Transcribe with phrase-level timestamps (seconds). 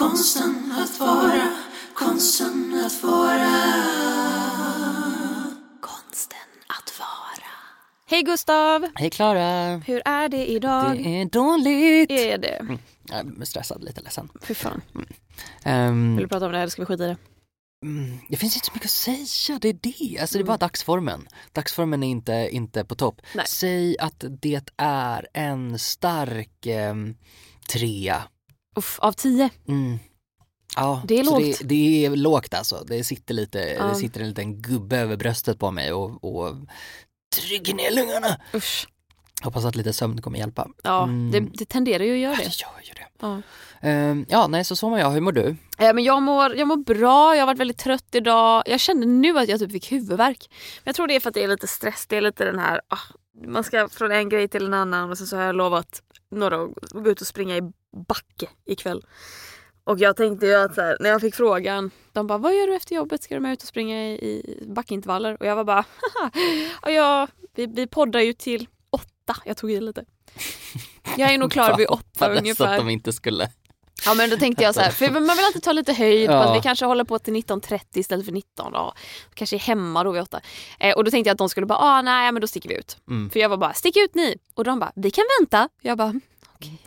[0.00, 1.48] konsten att vara,
[1.94, 3.50] konsten att vara.
[5.80, 7.48] Konsten att vara.
[8.06, 8.86] Hej Gustav!
[8.94, 9.76] Hej Klara!
[9.76, 10.96] Hur är det idag?
[11.04, 12.10] Det är dåligt.
[12.10, 12.78] Är det?
[13.08, 14.28] Jag är stressad, lite ledsen.
[14.42, 14.82] Fy fan.
[15.64, 17.16] Ehm, Vill du prata om det här eller ska vi skita i det?
[17.86, 20.18] mm, det finns inte så mycket att säga, det är det.
[20.20, 20.58] Alltså det är bara Mm.
[20.58, 21.28] dagsformen.
[21.52, 23.20] Dagsformen är inte, inte på topp.
[23.34, 23.44] Nej.
[23.48, 27.14] Säg att det är en stark ehm,
[27.68, 28.22] trea.
[28.76, 29.50] Uff, av tio.
[29.68, 29.98] Mm.
[30.76, 31.58] Ja, Det är lågt.
[31.58, 32.84] Det, det är lågt alltså.
[32.86, 33.84] Det sitter lite, Ja.
[33.84, 36.54] det sitter en liten gubbe över bröstet på mig och, och
[37.36, 38.36] trycker ner lungorna.
[38.54, 38.86] Usch.
[39.42, 40.68] Hoppas att lite sömn kommer hjälpa.
[40.82, 41.30] Ja, Mm.
[41.30, 42.44] det, det tenderar ju att göra Ja, det.
[42.44, 43.06] det gör ju det.
[43.20, 43.42] Ja.
[43.88, 45.10] Ehm, ja, nej så så mår jag.
[45.10, 45.56] Hur mår du?
[45.78, 48.62] Eh, men jag, mår, jag mår bra, jag har varit väldigt trött idag.
[48.66, 50.46] Jag kände nu att jag typ fick huvudvärk.
[50.50, 52.58] Men jag tror det är för att det är lite stress, det är lite den
[52.58, 52.98] här, ah,
[53.46, 56.62] man ska från en grej till en annan och sen så har jag lovat några
[56.62, 57.60] att gå ut och springa i
[58.08, 59.04] backe ikväll.
[59.84, 62.66] Och jag tänkte ju att så här, när jag fick frågan, de bara vad gör
[62.66, 63.22] du efter jobbet?
[63.22, 65.36] Ska du med ut och springa i, i backintervaller?
[65.40, 66.30] Och jag var bara, haha,
[66.92, 69.36] ja, vi, vi poddar ju till åtta.
[69.44, 70.04] Jag tog i lite.
[71.16, 72.66] Jag är nog klar vid åtta ungefär.
[72.72, 73.50] att de inte skulle.
[74.06, 76.32] Ja men då tänkte jag så här, för man vill alltid ta lite höjd på
[76.34, 76.44] Ja.
[76.44, 78.70] att vi kanske håller på till 19.30 istället för 19.
[78.74, 78.94] Ja,
[79.34, 80.40] kanske är hemma då vid 8.
[80.80, 82.74] Eh, och då tänkte jag att de skulle bara, ah, nej men då sticker vi
[82.78, 82.96] ut.
[83.08, 83.30] Mm.
[83.30, 84.36] För jag var bara, stick ut ni!
[84.54, 85.68] Och de bara, vi kan vänta.
[85.82, 86.20] Jag bara,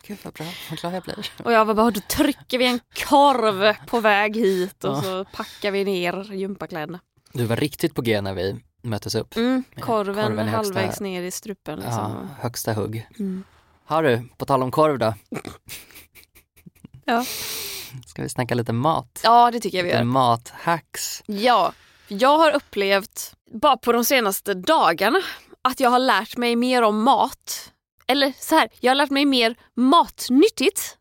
[0.08, 1.32] Gud vad bra, vad glad jag blir.
[1.44, 2.80] och jag var bara, då trycker vi en
[3.10, 5.02] korv på väg hit och Ja.
[5.02, 7.00] så packar vi ner gympakläderna.
[7.32, 9.36] Du var riktigt på G när vi möttes upp.
[9.36, 12.30] Mm, Ja, korven, korven högsta- halvvägs ner i strupen Ja, liksom.
[12.40, 13.08] högsta hugg.
[13.20, 13.44] Mm.
[13.86, 15.14] Har du, på tal om korv då?
[17.06, 17.26] Ja.
[18.08, 19.20] Ska vi snacka lite mat?
[19.24, 20.04] ja, det tycker jag vi Lite gör.
[20.06, 21.24] mathacks.
[21.26, 21.74] Ja,
[22.08, 25.20] jag har upplevt bara på de senaste dagarna
[25.62, 27.72] att jag har lärt mig mer om mat.
[28.08, 30.98] Eller så här, jag har lärt mig mer matnyttigt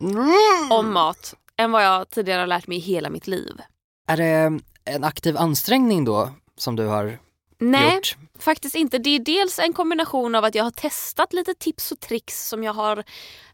[0.70, 3.60] om mat än vad jag tidigare har lärt mig i hela mitt liv.
[4.08, 7.18] Är det en aktiv ansträngning då som du har
[7.58, 8.16] Nej, gjort?
[8.38, 8.98] faktiskt inte.
[8.98, 12.64] Det är dels en kombination av att jag har testat lite tips och tricks som
[12.64, 13.04] jag har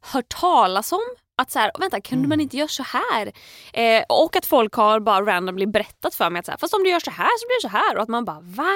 [0.00, 1.00] hört talas om.
[1.38, 2.28] Att så här, vänta, kunde Mm.
[2.28, 3.32] man inte göra så här?
[3.72, 6.82] Eh, och att folk har bara randomly berättat för mig att så här, fast om
[6.84, 7.96] du gör så här så blir det så här.
[7.96, 8.74] Och att man bara va?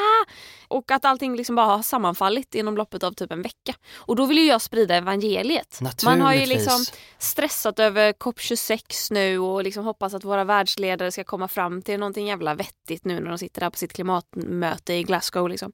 [0.68, 3.74] Och att allting liksom bara har sammanfallit inom loppet av typ en vecka.
[3.96, 5.78] Och då vill ju jag sprida evangeliet.
[6.04, 6.84] Man har ju liksom
[7.18, 12.26] stressat över COP26 nu och liksom hoppas att våra världsledare ska komma fram till någonting
[12.26, 15.48] jävla vettigt nu när de sitter där på sitt klimatmöte i Glasgow.
[15.48, 15.72] Liksom.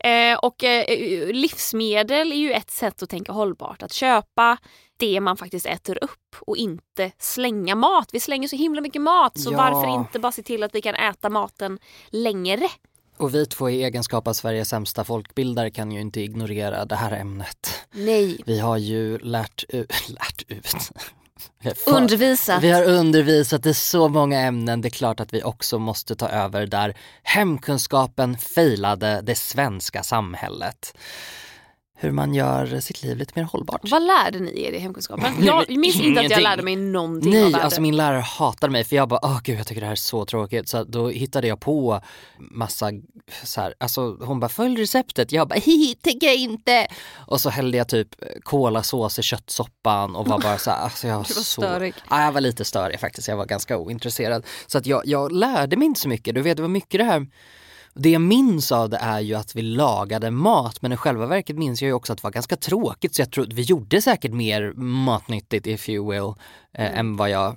[0.00, 3.82] Eh, och eh, livsmedel är ju ett sätt att tänka hållbart.
[3.82, 4.56] Att köpa
[4.98, 8.08] det man faktiskt äter upp och inte slänga mat.
[8.12, 9.56] Vi slänger så himla mycket mat så Ja.
[9.56, 11.78] varför inte bara se till att vi kan äta maten
[12.10, 12.68] längre?
[13.16, 17.12] Och vi två i egenskap av Sveriges sämsta folkbildare kan ju inte ignorera det här
[17.12, 17.74] ämnet.
[17.92, 18.38] Nej.
[18.46, 20.74] Vi har ju lärt ut, lärt ut.
[21.60, 22.62] Vi har för- Undervisat.
[22.62, 26.28] Vi har undervisat i så många ämnen, det är klart att vi också måste ta
[26.28, 30.96] över där hemkunskapen failade det svenska samhället.
[32.00, 33.80] Hur man gör sitt liv lite mer hållbart.
[33.90, 35.44] Vad lärde ni er i hemkunskapen?
[35.44, 37.64] Jag minns inte att jag lärde mig någonting av Nej, värde.
[37.64, 39.96] alltså min lärare hatade mig för jag bara, åh gud jag tycker det här är
[39.96, 40.68] så tråkigt.
[40.68, 42.00] Så då hittade jag på
[42.38, 42.90] massa
[43.44, 45.32] så här, alltså hon bara, följ receptet.
[45.32, 46.86] Jag bara, hihi, tänker jag inte.
[47.14, 48.08] Och så hällde jag typ
[48.42, 51.42] kolasås i köttsoppan och var bara så här, alltså jag var var så...
[51.42, 51.94] störig.
[52.10, 54.46] Ja, jag var lite störig faktiskt, jag var ganska ointresserad.
[54.66, 57.04] Så att jag, jag lärde mig inte så mycket, du vet det var mycket det
[57.04, 57.26] här
[57.98, 61.56] det jag minns av det är ju att vi lagade mat men i själva verket
[61.56, 64.02] minns jag ju också att det var ganska tråkigt så jag tror att vi gjorde
[64.02, 67.56] säkert mer matnyttigt if you will eh, än vad jag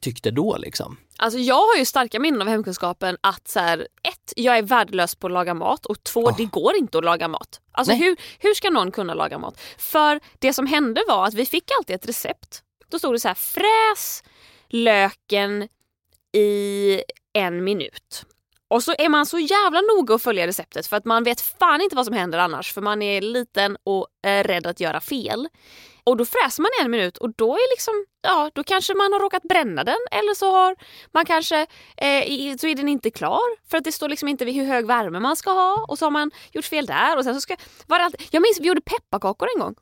[0.00, 0.96] tyckte då liksom.
[1.16, 5.14] Alltså jag har ju starka minnen av hemkunskapen att så här, ett, jag är värdelös
[5.14, 6.34] på att laga mat och två, Åh.
[6.36, 7.60] det går inte att laga mat.
[7.72, 8.02] Alltså Nej.
[8.02, 9.60] hur, hur ska någon kunna laga mat?
[9.78, 12.62] För det som hände var att vi fick alltid ett recept.
[12.88, 14.22] Då stod det så här, fräs
[14.68, 15.68] löken
[16.32, 17.00] i
[17.32, 18.24] en minut.
[18.70, 21.80] Och så är man så jävla noga att följa receptet för att man vet fan
[21.80, 25.48] inte vad som händer annars för man är liten och är rädd att göra fel.
[26.04, 29.12] Och då fräser man i en minut och då är liksom, ja då kanske man
[29.12, 30.76] har råkat bränna den eller så har
[31.12, 31.60] man kanske,
[31.96, 34.86] eh, så är den inte klar för att det står liksom inte vid hur hög
[34.86, 37.56] värme man ska ha och så har man gjort fel där och sen så ska,
[37.86, 39.74] var det alltid, jag minns vi gjorde pepparkakor en gång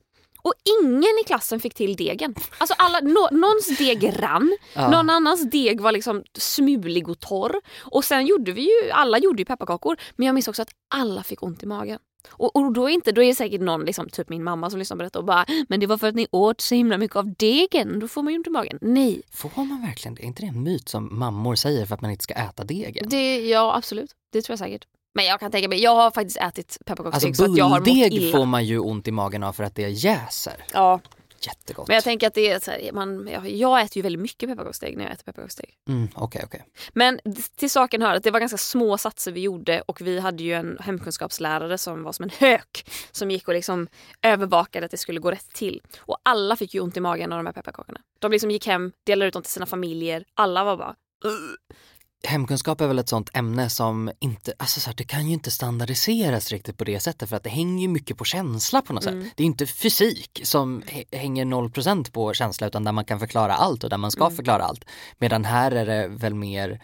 [0.46, 0.52] och
[0.82, 2.34] ingen i klassen fick till degen.
[2.58, 4.90] Alltså alla, nå, någons deg rann, Ja.
[4.90, 7.60] någon annans deg var liksom smulig och torr.
[7.81, 9.96] Och sen gjorde vi ju, alla gjorde ju pepparkakor.
[10.16, 11.98] Men jag minns också att alla fick ont i magen.
[12.28, 14.78] Och, och då, är inte, då är det säkert någon, liksom, typ min mamma som
[14.78, 17.16] lyssnar på detta och bara “men det var för att ni åt så himla mycket
[17.16, 18.78] av degen, då får man ju ont i magen”.
[18.81, 20.22] Nej, Får man verkligen det?
[20.22, 23.08] Är inte det en myt som mammor säger för att man inte ska äta degen?
[23.08, 24.10] det, ja absolut.
[24.32, 24.84] Det tror jag säkert.
[25.17, 27.79] Men jag kan tänka mig, jag har faktiskt ätit pepparkaksdeg Alltså så att jag har
[27.81, 28.39] mått illa.
[28.39, 30.65] får man ju ont i magen av för att det jäser.
[30.73, 31.01] Ja,
[31.41, 31.89] Jättegott.
[31.89, 34.49] men jag tänker att det är så här, man, jag, jag äter ju väldigt mycket
[34.49, 35.71] pepparkaksdeg när jag äter pepparkaksdeg.
[35.89, 36.65] Mm, Okej, okej.
[36.93, 37.21] Men
[37.57, 40.53] till saken hör att det var ganska små satser vi gjorde och vi hade ju
[40.55, 43.89] en hemkunskapslärare som var som en hök som gick och liksom
[44.23, 45.83] övervakade att det skulle gå rätt till.
[45.99, 48.01] Och alla fick ju ont i magen av de här pepparkakorna.
[48.19, 50.25] De liksom gick hem, delade ut dem till sina familjer.
[50.35, 51.77] Alla var bara "Ugh."
[52.25, 55.51] Hemkunskap är väl ett sånt ämne som inte, alltså så här, det kan ju inte
[55.51, 59.05] standardiseras riktigt på det sättet för att det hänger ju mycket på känsla på något
[59.05, 59.15] sätt.
[59.37, 63.55] Det är inte fysik som hä- hänger 0% på känsla utan där man kan förklara
[63.55, 64.85] allt och där man ska förklara allt.
[65.19, 66.83] Medan här är det väl mer,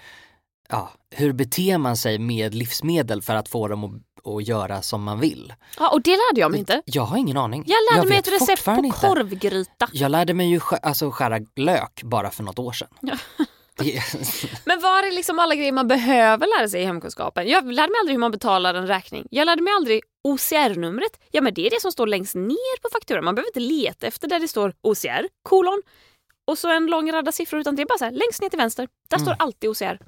[0.68, 3.92] ja, hur beter man sig med livsmedel för att få dem att,
[4.32, 5.52] att göra som man vill?
[5.78, 6.82] Ja, och det lärde jag mig inte.
[6.84, 7.64] Jag har ingen aning.
[7.66, 9.00] Jag lärde mig vet ett recept på fortfarande inte.
[9.00, 9.88] korvgryta.
[9.92, 12.88] Jag lärde mig ju alltså, skära lök bara för något år sedan.
[14.64, 17.48] Men var är liksom alla grejer man behöver lära sig i hemkunskapen?
[17.48, 19.26] Jag lärde mig aldrig hur man betalar en räkning.
[19.30, 21.20] Jag lärde mig aldrig OCR-numret.
[21.30, 23.24] Ja men det är det som står längst ner på fakturan.
[23.24, 25.82] Man behöver inte leta efter där det står OCR, kolon
[26.44, 28.58] och så en lång radda siffror utan det är bara så här, längst ner till
[28.58, 28.88] vänster.
[29.08, 29.98] Där står alltid OCR.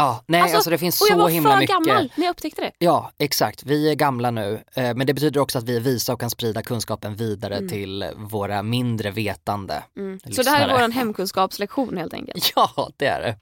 [0.00, 1.74] Ja, nej alltså, det finns och jag så var himla för mycket.
[1.86, 2.70] gammal när jag upptäckte det.
[2.78, 3.62] Ja, exakt.
[3.62, 6.30] Vi är gamla nu, eh, men det betyder också att vi är visa och kan
[6.30, 10.20] sprida kunskapen vidare till våra mindre vetande Mm.
[10.32, 12.52] Så det här är vår hemkunskapslektion helt enkelt.
[12.56, 13.36] Ja, det är det.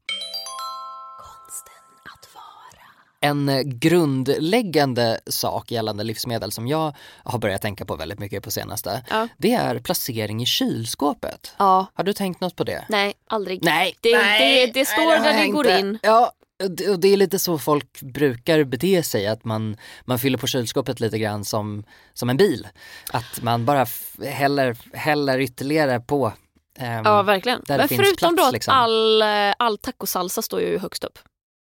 [3.20, 8.50] En eh, grundläggande sak gällande livsmedel som jag har börjat tänka på väldigt mycket på
[8.50, 9.28] senaste, Ja.
[9.36, 11.54] det är placering i kylskåpet.
[11.58, 11.86] Ja.
[11.94, 12.84] Har du tänkt något på det?
[12.88, 13.64] Nej, aldrig.
[13.64, 15.80] Nej, Det- nej, det- det står nej, där har det går inte.
[15.80, 15.98] in.
[16.02, 16.32] Ja,
[16.64, 21.00] och det- är lite så folk brukar bete sig, att man, man fyller på kylskåpet
[21.00, 21.84] lite grann som,
[22.14, 22.68] som en bil.
[23.12, 23.86] Att man bara
[24.26, 26.32] häller, häller ytterligare på.
[26.78, 27.62] ehm, Ja, verkligen.
[27.68, 28.74] Men förutom plats, då att liksom.
[28.74, 31.18] all, eh, all tacosalsa står ju högst upp.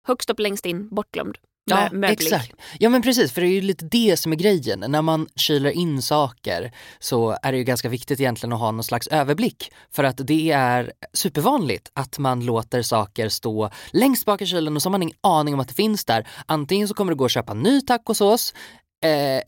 [0.07, 1.37] Högst upp längst in, bortglömd.
[1.69, 2.25] Ja, Mö- möglig.
[2.27, 2.51] exakt.
[2.79, 4.83] Ja men precis, för det är ju lite det som är grejen.
[4.87, 8.83] När man kyler in saker så är det ju ganska viktigt egentligen att ha någon
[8.83, 9.71] slags överblick.
[9.91, 14.81] För att det är supervanligt att man låter saker stå längst bak i kylen och
[14.81, 16.27] så har man ingen aning om att det finns där.
[16.45, 18.53] Antingen så kommer du gå och köpa ny tacosås
[19.03, 19.41] eh,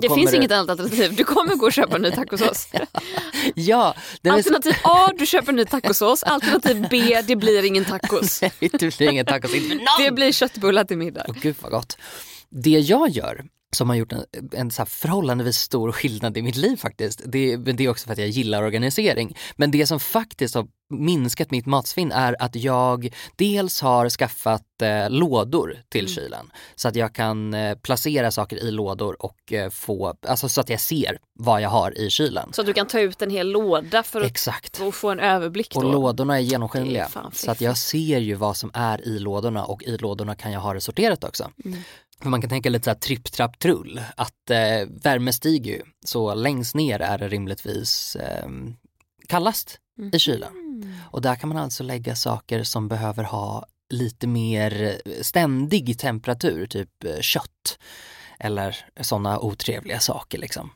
[0.00, 0.36] Det finns du...
[0.36, 1.16] inget annat alternativ.
[1.16, 2.68] Du kommer gå och köpa en ny tacosås.
[3.54, 4.30] Ja, är.
[4.30, 6.22] Alternativ A, du köper en ny tacosås.
[6.22, 8.40] Alternativ B, det blir ingen tacos.
[8.60, 9.84] det blir ingen tacos, inte för någon.
[9.98, 11.24] Det blir köttbullar till middag.
[11.28, 11.98] Åh gud vad gott.
[12.50, 13.44] Det jag gör
[13.74, 17.22] som har gjort en, en så förhållandevis stor skillnad i mitt liv faktiskt.
[17.24, 19.36] Det, det är också för att jag gillar organisering.
[19.56, 25.10] Men det som faktiskt har minskat mitt matsvinn är att jag dels har skaffat eh,
[25.10, 26.50] lådor till kylen.
[26.74, 30.68] Så att jag kan eh, placera saker i lådor och eh, få, alltså så att
[30.68, 32.52] jag ser vad jag har i kylen.
[32.52, 34.80] Så att du kan ta ut en hel låda för att Exakt.
[34.80, 35.76] och få en överblick.
[35.76, 35.92] Och Då.
[35.92, 37.08] lådorna är är genomskinliga.
[37.08, 40.52] fan Så att jag ser ju vad som är i lådorna och i lådorna kan
[40.52, 41.50] jag ha det sorterat också.
[41.64, 41.78] Mm.
[42.22, 44.00] Man kan tänka lite såhär tripp, trapp, trull.
[44.16, 45.82] Att eh, värme stiger ju.
[46.04, 48.48] Så längst ner är det rimligtvis eh,
[49.28, 49.78] kallast
[50.12, 50.52] i kylen.
[50.52, 50.94] Mm.
[51.10, 57.04] Och där kan man alltså lägga saker som behöver ha lite mer ständig temperatur, typ
[57.04, 57.78] eh, kött.
[58.38, 60.70] Eller sådana otrevliga saker liksom.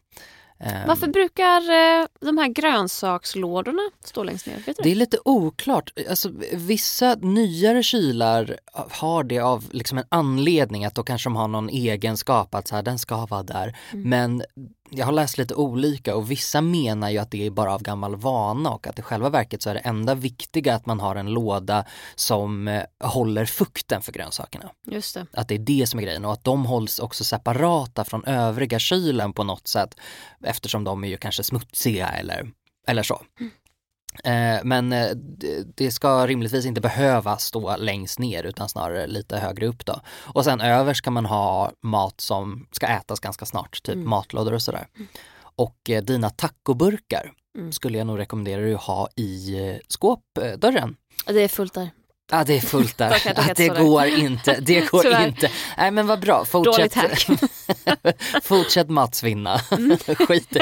[0.61, 4.62] Ehm, Varför brukar eh, de här grönsakslådorna stå längst ner?
[4.83, 5.93] Det är lite oklart.
[6.11, 8.59] Alltså, vissa nyare kylar
[8.91, 12.75] har det av liksom en anledning att då kanske de har någon egenskap att så
[12.77, 13.77] här, den ska vara där.
[13.93, 14.43] Men
[14.90, 18.16] jag har läst lite olika och vissa menar ju att det är bara av gammal
[18.16, 21.30] vana och att i själva verket så är det enda viktiga att man har en
[21.30, 24.71] låda som eh, håller fukten för grönsakerna.
[24.90, 25.26] Just det.
[25.33, 28.78] Att det är det som är grejen och att de hålls också separata från övriga
[28.78, 29.95] kylen på något sätt
[30.45, 32.50] eftersom de är ju kanske smutsiga eller,
[32.87, 33.23] eller så.
[33.40, 33.47] Eh,
[34.65, 35.09] men eh,
[35.77, 40.00] det- ska rimligtvis inte behöva stå längst ner utan snarare lite högre upp då.
[40.21, 44.62] Och sen över ska man ha mat som ska ätas ganska snart, typ matlådor och
[44.62, 44.87] sådär.
[45.41, 47.33] Och eh, dina tacoburkar
[47.73, 50.97] skulle jag nog rekommendera dig att ha i eh, skåpdörren.
[51.27, 51.91] Det är fullt där.
[52.31, 53.11] Ja det är fullt där.
[53.11, 54.61] Tackar, tackar, att det går inte.
[54.61, 55.27] Det går Tyvärr.
[55.29, 55.50] inte.
[55.79, 56.95] Nej men vad bra, fortsätt,
[58.43, 59.61] fortsätt matsvinna.
[59.71, 59.97] Mm.
[59.99, 60.57] Skit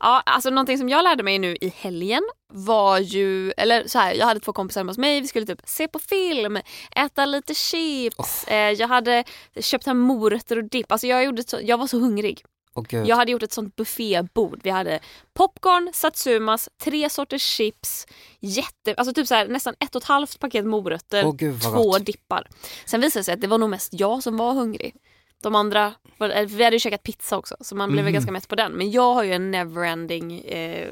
[0.00, 4.14] Ja, alltså någonting som jag lärde mig nu i helgen var ju, eller så här,
[4.14, 6.58] jag hade två kompisar hemma hos mig, vi skulle typ se på film,
[6.96, 9.24] äta lite chips, eh, jag hade
[9.60, 12.42] köpt hem morötter och dipp, alltså jag, gjorde så, jag var så hungrig.
[12.88, 13.06] Gud.
[13.06, 14.60] Jag hade gjort ett sånt buffébord.
[14.62, 15.00] Vi hade
[15.34, 18.06] popcorn, satsumas, tre sorters chips,
[18.40, 21.82] jätte, alltså typ så här, nästan ett och ett halvt paket morötter, Åh, gud, två
[21.82, 22.06] gott.
[22.06, 22.46] dippar.
[22.84, 24.94] Sen visade det sig att det var nog mest jag som var hungrig.
[25.42, 28.12] De andra, eh, vi hade ju käkat pizza också så man blev Mhm.
[28.14, 28.72] ganska mätt på den.
[28.72, 30.88] Men jag har ju en neverending eh,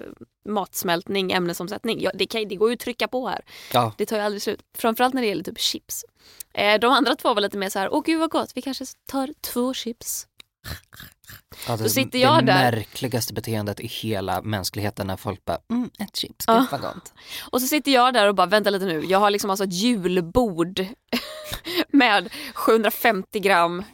[0.48, 2.00] matsmältning, ämnesomsättning.
[2.02, 3.40] Jag, det, kan, det går ju att trycka på här.
[3.72, 3.92] Ja.
[3.98, 4.60] Det tar ju aldrig slut.
[4.78, 6.04] Framförallt när det gäller typ chips.
[6.54, 8.84] Eh, de andra två var lite mer så här, åh gud vad gott, vi kanske
[9.06, 10.26] tar två chips.
[11.66, 12.72] Ja, det, Då sitter jag det där.
[12.72, 16.58] märkligaste beteendet i hela mänskligheten när folk bara, mm, ett chips, Ja.
[16.58, 17.12] gud vad gott.
[17.50, 19.72] Och så sitter jag där och bara, vänta lite nu, jag har liksom alltså ett
[19.72, 20.86] julbord
[21.88, 23.84] med 750 gram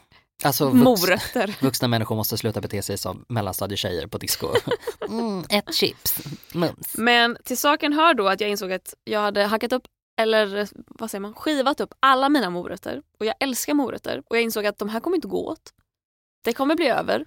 [0.43, 1.57] Alltså vux, morötter.
[1.63, 4.49] vuxna människor måste sluta bete sig som mellanstadietjejer på disco.
[5.09, 6.23] Mm, ett chips,
[6.55, 6.95] mums.
[6.95, 9.83] Men till saken hör då att jag insåg att jag hade hackat upp,
[10.21, 13.03] eller vad säger man, skivat upp alla mina morötter.
[13.21, 14.23] Och jag älskar morötter.
[14.27, 15.73] Och jag insåg att de här kommer inte gå åt.
[16.45, 17.27] Det kommer bli över.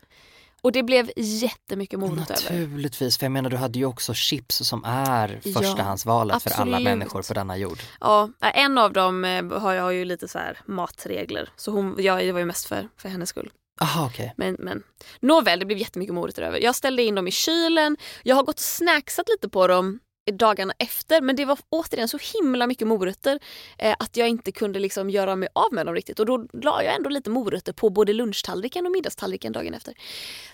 [0.61, 2.31] Och det blev jättemycket morot över.
[2.31, 6.79] Naturligtvis, för jag menar du hade ju också chips som är Ja, förstahandsvalet för alla
[6.79, 7.79] människor på denna jord.
[7.99, 11.49] Ja, en av dem eh, har jag ju lite så här matregler.
[11.55, 13.49] Så hon, jag, det var ju mest för, för hennes skull.
[13.81, 14.33] Aha, okej.
[14.37, 14.83] Men, men
[15.19, 16.59] nåväl, det blev jättemycket morötter över.
[16.59, 17.97] Jag ställde in dem i kylen.
[18.23, 19.99] Jag har gått och snacksat lite på dem
[20.31, 23.39] dagarna efter men det var återigen så himla mycket morötter
[23.77, 26.19] eh, att jag inte kunde liksom göra mig av med dem riktigt.
[26.19, 29.93] Och då la jag ändå lite morötter på både lunchtallriken och middagstallriken dagen efter.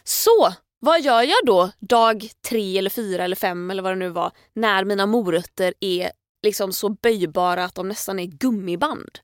[0.03, 4.09] Så vad gör jag då dag tre eller fyra eller fem eller vad det nu
[4.09, 6.11] var när mina morötter är
[6.43, 9.19] liksom så böjbara att de nästan är gummiband?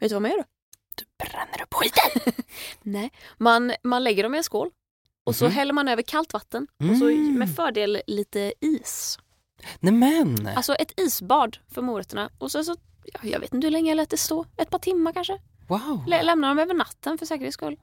[0.00, 0.44] Vet du vad man gör då?
[1.18, 2.32] Bränner upp skiten!
[2.82, 4.70] Nej, man, man lägger dem i en skål
[5.24, 5.52] och så Mhm.
[5.52, 7.34] häller man över kallt vatten och så Mm.
[7.38, 9.18] med fördel lite is.
[9.80, 10.46] Nej men!
[10.56, 13.96] Alltså ett isbad för morötterna och så, så ja, jag vet inte hur länge jag
[13.96, 15.38] lät det stå, ett par timmar kanske.
[15.68, 16.04] Wow!
[16.06, 17.76] Lä- lämna dem över natten för säkerhets skull.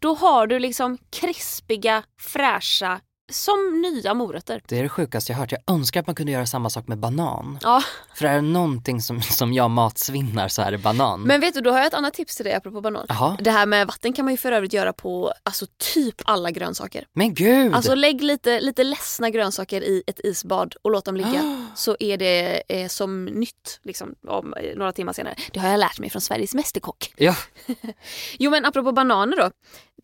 [0.00, 3.00] Då har du liksom krispiga, fräscha,
[3.32, 4.62] som nya morötter.
[4.68, 5.52] Det är det sjukaste jag hört.
[5.52, 7.58] Jag önskar att man kunde göra samma sak med banan.
[7.62, 7.82] Ja,
[8.14, 11.20] För är det någonting som, som jag matsvinnar så är det banan.
[11.22, 13.06] men vet du, då har jag ett annat tips till dig apropå banan.
[13.08, 16.50] Jaha, Det här med vatten kan man ju för övrigt göra på alltså typ alla
[16.50, 17.06] grönsaker.
[17.12, 17.74] men gud!
[17.74, 21.66] Alltså lägg lite, lite ledsna grönsaker i ett isbad och låt dem ligga.
[21.74, 25.34] Så är det eh, som nytt liksom, om eh, några timmar senare.
[25.52, 27.14] Det har jag lärt mig från Sveriges Mästerkock.
[27.16, 27.36] Ja,
[28.38, 29.50] Jo men apropå bananer då.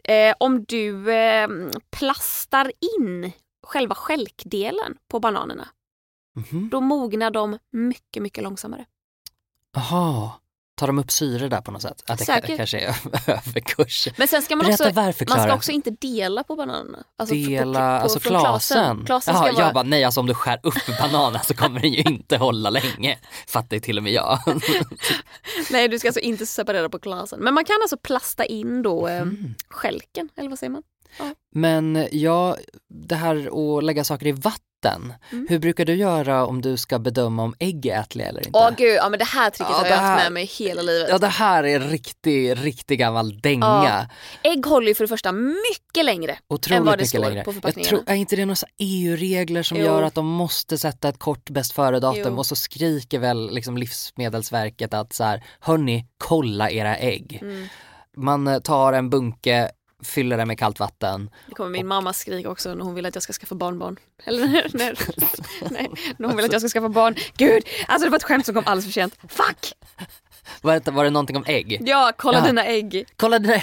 [0.04, 1.48] Eh, om du eh,
[1.90, 3.32] plastar in
[3.62, 5.68] själva skälkdelen på bananerna.
[6.36, 6.68] mhm.
[6.70, 8.86] Då mognar de mycket, mycket långsammare.
[9.76, 10.41] Aha.
[10.82, 12.02] Tar de upp syre där på något sätt?
[12.06, 12.56] Att det Säkert.
[12.56, 12.94] kanske är
[13.26, 14.08] överkurs.
[14.16, 16.98] Men sen ska man Berätta också, varför man ska också inte dela på bananerna.
[17.18, 19.04] Alltså på- Dela, på, alltså från klasen.
[19.06, 21.92] Klasen Jaha, vara, jag bara nej alltså om du skär upp bananen så kommer den
[21.92, 23.18] ju inte hålla länge.
[23.46, 24.38] Fattar ju till och med jag.
[25.70, 27.40] Nej du ska alltså inte separera på klasen.
[27.40, 29.54] Men man kan alltså plasta in då eh, Mm.
[29.70, 30.82] skälken, eller vad säger man?
[31.54, 32.56] Men ja,
[32.88, 35.14] det här att lägga saker i vatten.
[35.32, 35.46] Mm.
[35.50, 38.58] Hur brukar du göra om du ska bedöma om ägg är ätliga eller inte?
[38.58, 40.82] Åh gud, ja men det här tricket Ja, har jag haft här- med mig hela
[40.82, 41.08] livet.
[41.10, 44.08] Ja det här är riktig, riktig gammal dänga.
[44.42, 46.38] Ägg håller ju för det första mycket längre.
[46.48, 47.44] Otroligt än vad det står längre.
[47.44, 47.88] på förpackningarna.
[47.88, 49.84] tror, är inte det några EU-regler som Jo.
[49.84, 54.94] gör att de måste sätta ett kort bäst före-datum och så skriker väl liksom Livsmedelsverket
[54.94, 57.38] att så här, hörni, kolla era ägg.
[57.42, 57.66] Mm.
[58.16, 59.70] Man eh, tar en bunke,
[60.04, 61.30] fyller den med kallt vatten.
[61.48, 63.96] Det kommer min mamma skrika också när hon vill att jag ska skaffa barnbarn.
[64.24, 64.98] Eller när,
[65.70, 67.14] nej, när hon vill att jag ska skaffa barn.
[67.36, 69.16] Gud, alltså det var ett skämt som kom alldeles för sent.
[69.28, 69.72] Fuck!
[70.62, 71.78] Var det, var det någonting om ägg?
[71.86, 72.44] Ja, kolla Ja.
[72.46, 73.04] dina ägg.
[73.16, 73.62] Kolla det där,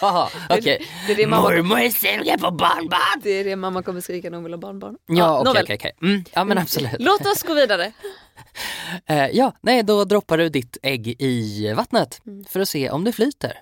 [0.00, 0.86] ja okej.
[1.06, 3.20] det det mamma- Mormor är sugen på barnbarn!
[3.22, 4.96] Det är det mamma kommer skrika när hon vill ha barnbarn.
[5.06, 5.92] Ja okej okej okej.
[6.02, 6.90] Mm, Ja men absolut.
[6.98, 7.92] Låt oss gå vidare.
[9.06, 12.44] Eh, ja, nej då droppar du ditt ägg i vattnet Mm.
[12.44, 13.52] för att se om det flyter.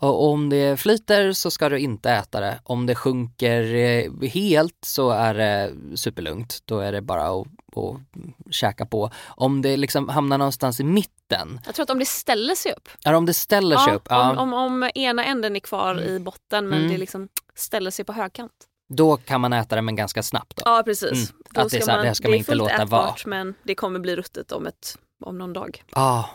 [0.00, 2.60] Och om det flyter så ska du inte äta det.
[2.64, 6.58] Om det sjunker eh, helt så är det superlugnt.
[6.64, 9.10] Då är det bara att, att käka på.
[9.28, 12.88] Om det liksom hamnar någonstans i mitten, Jag tror att om det ställer sig upp.
[13.04, 16.18] eller om det ställer sig upp, ja, om, om, om ena änden är kvar i
[16.18, 16.92] botten men Mm.
[16.92, 18.52] det liksom ställer sig på högkant.
[18.88, 20.56] då kan man äta det men ganska snabbt.
[20.56, 20.62] Då.
[20.66, 21.12] Ja precis.
[21.30, 21.42] Mm.
[21.50, 23.14] Då Att det är så här, det här ska man inte låta ätbart, vara.
[23.26, 25.84] men det kommer bli ruttet om, ett, om någon dag.
[25.94, 26.30] Ja,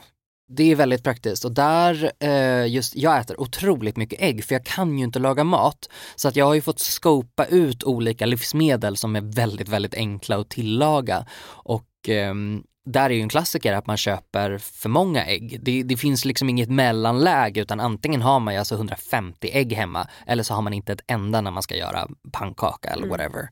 [0.47, 4.65] det är väldigt praktiskt och där, eh, just, jag äter otroligt mycket ägg för jag
[4.65, 5.89] kan ju inte laga mat.
[6.15, 10.37] Så att jag har ju fått skopa ut olika livsmedel som är väldigt, väldigt enkla
[10.37, 11.25] att tillaga.
[11.47, 15.59] Och ehm, där är ju en klassiker att man köper för många ägg.
[15.63, 20.07] Det, det finns liksom inget mellanläge utan antingen har man ju alltså 150 ägg hemma
[20.27, 23.49] eller så har man inte ett enda när man ska göra pannkaka eller whatever.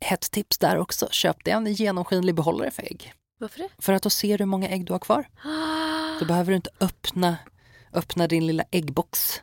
[0.00, 3.12] Ett tips där också, köp dig en genomskinlig behållare för ägg.
[3.40, 3.68] Varför det?
[3.78, 5.28] För att då ser du hur många ägg du har kvar.
[6.18, 7.36] Då behöver du inte öppna,
[7.92, 9.40] öppna din lilla äggbox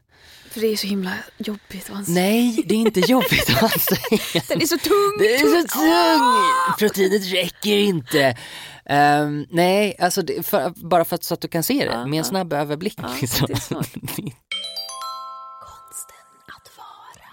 [0.52, 1.86] För det är så himla jobbigt.
[1.86, 2.04] säger.
[2.14, 4.48] Nej, det är inte jobbigt säger.
[4.48, 5.18] Den är så tung!
[5.20, 6.78] Det är så tung!
[6.80, 8.38] Proteinet räcker inte.
[8.86, 11.98] Ehm, nej, alltså det, för, bara för att, så att du kan se det Ja,
[11.98, 12.24] med en ja.
[12.24, 13.00] snabb överblick.
[13.22, 13.48] Liksom.
[13.48, 13.90] det smart.
[13.94, 14.16] Konsten
[16.48, 17.28] att vara.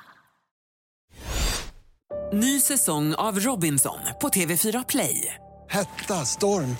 [2.32, 5.34] Ny säsong av Robinson på TV4 Play.
[5.68, 6.76] Hetta, storm,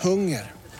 [0.00, 0.52] hunger.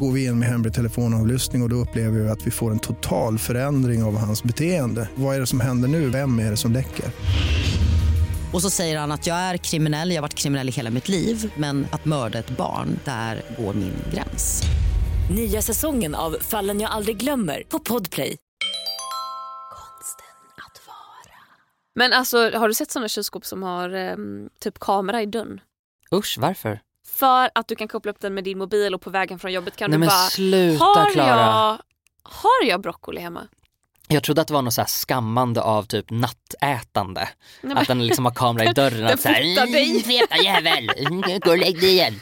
[0.00, 2.78] Går vi in med hemlig telefonavlyssning och, och då upplever vi att vi får en
[2.78, 5.08] total förändring av hans beteende.
[5.14, 6.10] Vad är det som händer nu?
[6.10, 7.04] Vem är det som läcker?
[8.52, 11.08] Och så säger han att jag är kriminell, jag har varit kriminell i hela mitt
[11.08, 14.62] liv men att mörda ett barn, där går min gräns.
[15.30, 18.36] Nya säsongen av Fallen jag aldrig glömmer på Podplay.
[19.70, 20.26] Konsten
[20.56, 21.34] att vara.
[21.94, 25.60] Men alltså har du sett sådana kylskåp som har ehm, typ kamera i dörren?
[26.14, 26.80] Usch, varför?
[27.16, 29.76] För att du kan koppla upp den med din mobil och på vägen från jobbet
[29.76, 31.78] kan Nej du bara sluta har jag,
[32.22, 33.48] har jag broccoli hemma?
[34.08, 37.28] Jag trodde att det var något så skammande av typ nattätande.
[37.60, 39.06] Nej, Att den liksom har kamera i dörren.
[39.06, 39.90] Den fotar dig.
[39.90, 42.20] "Mm, Feta jävel, Mm, gå och lägg dig igen.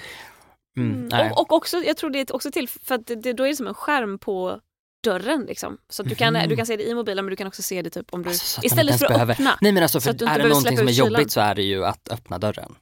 [0.77, 1.31] Mm, nej.
[1.31, 3.57] Och, och också, jag tror det är också till för att det, då är det
[3.57, 4.61] som en skärm på
[5.05, 5.79] dörren liksom.
[5.89, 6.49] Så att du kan, Mhm.
[6.49, 8.29] du kan se det i mobilen men du kan också se det typ om du
[8.29, 9.59] Alltså, istället för att behöver- öppna.
[9.61, 11.13] Nej men alltså Så för att är det någonting som är kylan.
[11.13, 12.75] jobbigt så är det ju att öppna dörren.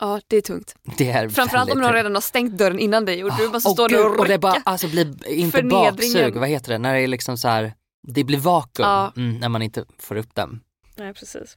[0.00, 0.74] Ja det är tungt.
[0.98, 1.94] Det är Framförallt om tungt.
[1.94, 4.38] redan har stängt dörren innan dig och du måste Åh, stå där och och det
[4.38, 7.74] bara alltså blir inte baksug, vad heter det, när det är liksom så här,
[8.08, 9.12] det blir vakuum Ja.
[9.16, 10.60] mm, när man inte får upp den.
[10.96, 11.56] Nej precis.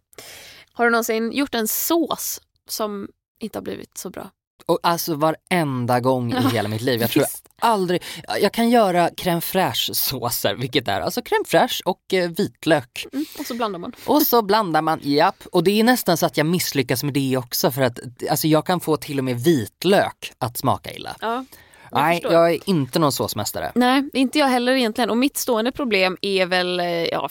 [0.73, 3.07] Har du någonsin gjort en sås som
[3.39, 4.29] inte har blivit så bra?
[4.65, 7.25] Och alltså varenda gång i hela mitt liv, jag tror
[7.59, 8.03] aldrig,
[8.41, 13.05] jag kan göra crème fraîche såser, vilket är alltså crème fraîche och eh, vitlök.
[13.13, 13.93] Mm, och så blandar man.
[14.05, 15.43] Och så blandar man, japp.
[15.51, 18.65] Och det är nästan så att jag misslyckas med det också för att alltså jag
[18.65, 21.15] kan få till och med vitlök att smaka illa.
[21.21, 21.45] Ja,
[21.91, 22.33] jag Nej, förstår.
[22.33, 23.71] jag är inte någon såsmästare.
[23.75, 25.09] Nej, inte jag heller egentligen.
[25.09, 27.29] Och mitt stående problem är väl eh, ja,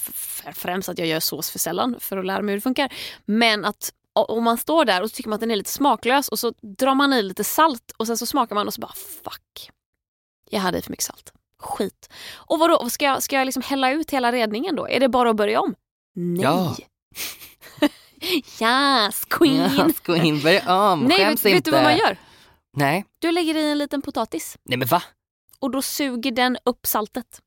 [0.55, 2.93] främst att jag gör sås för sällan för att lära mig hur det funkar.
[3.25, 5.71] Men att o- om man står där och så tycker man att den är lite
[5.73, 8.81] smaklös och så drar man i lite salt och sen så smakar man och så
[8.81, 8.93] bara
[9.25, 9.71] fuck.
[10.51, 11.33] Jag hade i för mycket salt.
[11.59, 12.09] Skit.
[12.35, 14.89] Och vadå, ska jag, ska jag liksom hälla ut hela redningen då?
[14.89, 15.75] Är det bara att börja om?
[16.15, 16.43] Nej.
[16.45, 16.77] Ja.
[19.09, 19.93] yes, queen.
[20.07, 21.71] Gå in, börja om, Nej, vet, skäms vet inte.
[21.71, 22.17] du vad man gör?
[22.77, 25.03] Nej, Du lägger i en liten potatis nej men va?
[25.59, 27.41] och då suger den upp saltet.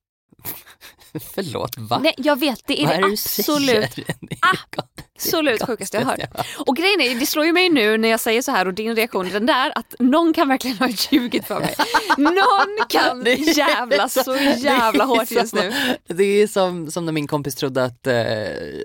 [1.36, 2.00] Förlåt, va?
[2.04, 3.90] Nej, jag vet, det är Vad det absolut säger?
[4.22, 4.90] Det är gott.
[5.16, 6.48] absolut sjukaste jag har hört.
[6.68, 8.96] Och grejen är, det slår ju mig nu när jag säger så här och din
[8.96, 11.76] reaktion är den där att någon kan verkligen ha ljugit för mig.
[12.18, 15.74] Någon kan är- jävla så jävla är hårt just nu.
[16.08, 18.16] Det är som, som när min kompis trodde att eh,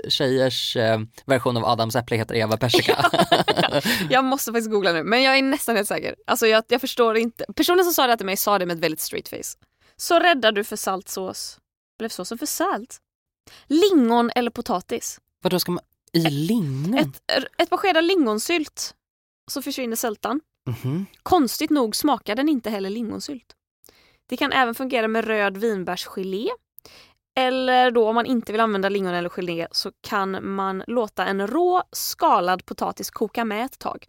[0.09, 3.11] tjejers eh, version av Adams äpple heter Eva persika.
[4.11, 6.14] Jag måste faktiskt googla nu men jag är nästan helt säker.
[6.27, 7.44] Alltså jag, jag förstår inte.
[7.57, 9.57] Personen som sa det till mig sa det med ett väldigt straight face.
[10.00, 11.58] Så räddar du för saltsås.
[11.98, 13.00] Blev såsen för salt?
[13.66, 15.20] Lingon eller potatis?
[15.42, 16.98] Vadå ska man, i lingon?
[16.98, 17.22] Ett,
[17.58, 18.94] ett par skedar lingonsylt
[19.50, 20.40] så försvinner sältan.
[20.66, 21.06] Mhm.
[21.22, 23.54] Konstigt nog smakar den inte heller lingonsylt.
[24.26, 26.48] Det kan även fungera med röd vinbärsgelé.
[27.36, 31.46] Eller då om man inte vill använda lingon eller gelé så kan man låta en
[31.46, 34.06] rå skalad potatis koka med ett tag.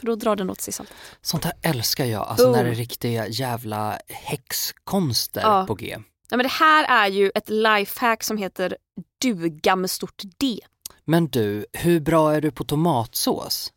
[0.00, 0.92] För då drar den åt sig salt.
[1.22, 2.52] Sånt här älskar jag, alltså Boom.
[2.56, 5.64] när det är riktiga jävla häxkonster Ja.
[5.66, 5.96] på G.
[6.30, 8.76] Ja, men det här är ju ett lifehack som heter
[9.22, 10.60] duga med stort D.
[11.04, 13.72] Men du, hur bra är du på tomatsås?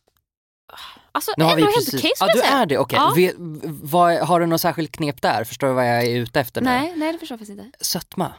[1.11, 1.93] Alltså Nu har vi helt precis...
[1.93, 2.97] okej Ja, skulle du är det, okej.
[2.99, 3.13] Ja.
[3.15, 3.35] Vet-
[3.81, 5.43] vad- Har du något särskilt knep där?
[5.43, 6.69] Förstår du vad jag är ute efter nu?
[6.69, 7.77] Nej, nej det förstår jag faktiskt inte.
[7.85, 8.33] Sötma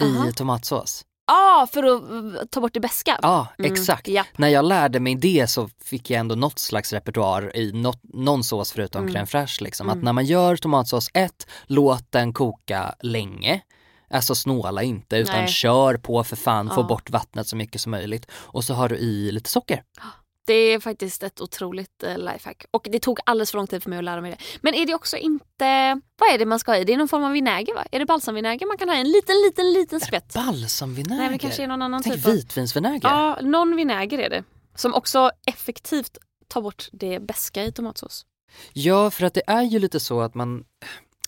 [0.00, 0.32] i Aha.
[0.32, 1.04] tomatsås.
[1.26, 3.18] Ja, ah, för att uh, ta bort det beska.
[3.22, 4.08] Ja, Mm, exakt.
[4.08, 4.26] japp.
[4.36, 8.44] När jag lärde mig det så fick jag ändå något slags repertoar i något, någon
[8.44, 9.14] sås förutom Mm.
[9.14, 9.62] crème fraîche.
[9.62, 9.88] Liksom.
[9.88, 10.04] Att Mm.
[10.04, 13.60] när man gör tomatsås, ett, låt den koka länge.
[14.10, 15.48] Alltså snåla inte utan Nej.
[15.48, 16.86] kör på för fan, få Ja.
[16.86, 18.26] bort vattnet så mycket som möjligt.
[18.32, 19.82] Och så har du i lite socker.
[20.50, 22.64] Det är faktiskt ett otroligt eh, lifehack.
[22.70, 24.36] Och det tog alldeles för lång tid för mig att lära mig det.
[24.60, 26.00] Men är det också inte...
[26.18, 26.84] Vad är det man ska ha i?
[26.84, 27.84] Det är någon form av vinäger va?
[27.92, 29.00] Är det balsamvinäger man kan ha i?
[29.00, 30.34] En liten, liten, liten skvätt?
[30.34, 31.16] Balsamvinäger?
[31.16, 32.32] Nej men det kanske är någon annan Tänk typ av...
[32.32, 33.08] vitvinsvinäger.
[33.08, 34.44] Ja, någon vinäger är det.
[34.74, 38.26] Som också effektivt tar bort det beska i tomatsås.
[38.72, 40.64] Ja, för att det är ju lite så att man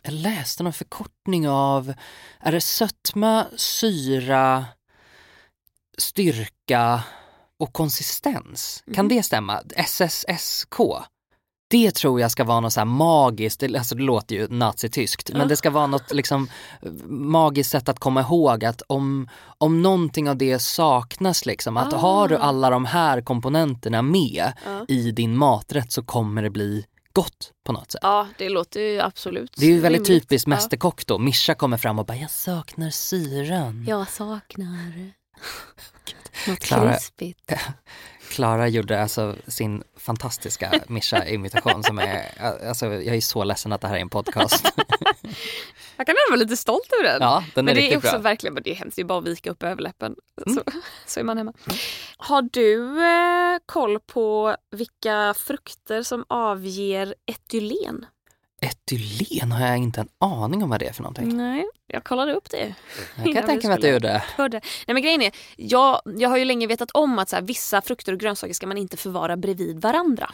[0.02, 1.94] jag läste någon förkortning av,
[2.40, 4.64] är det sötma, syra,
[5.98, 7.02] styrka
[7.62, 8.85] och konsistens.
[8.94, 9.61] Kan det stämma?
[9.77, 10.77] SSSK?
[11.70, 15.48] Det tror jag ska vara något så här magiskt, alltså det låter ju nazityskt, men
[15.48, 16.48] det ska vara något liksom
[17.07, 22.29] magiskt sätt att komma ihåg att om, om någonting av det saknas liksom, att har
[22.29, 24.85] du alla de här komponenterna med Ja.
[24.88, 28.01] i din maträtt så kommer det bli gott på något sätt.
[28.03, 30.22] Ja, det låter ju absolut Det är ju väldigt rimligt.
[30.22, 33.85] typiskt mästerkock då, Mischa kommer fram och bara “jag saknar syran”.
[33.88, 35.12] Jag saknar
[36.48, 37.52] något Klara- krispigt.
[38.31, 42.33] Klara gjorde alltså sin fantastiska Mischa-imitation som är,
[42.68, 44.64] alltså jag är så ledsen att det här är en podcast.
[45.96, 47.22] Jag kan ändå vara lite stolt över den.
[47.22, 48.11] Ja, den är men det är också bra.
[48.11, 48.22] Mm.
[48.22, 50.16] verkligen, det är hemskt, det är bara att vika upp överläppen.
[50.46, 50.62] Så,
[51.07, 51.52] så är man hemma.
[52.16, 58.07] Har du eh, koll på vilka frukter som avger etylen?
[58.62, 61.37] Etylen har jag inte en aning om vad det är för någonting.
[61.37, 62.75] Nej, jag kollade upp det.
[63.25, 64.22] Jag kan tänka mig att du gjorde.
[64.37, 64.61] Hörde.
[64.87, 67.81] Nej men grejen är, jag, jag har ju länge vetat om att så här, vissa
[67.83, 70.31] frukter och grönsaker ska man inte förvara bredvid varandra.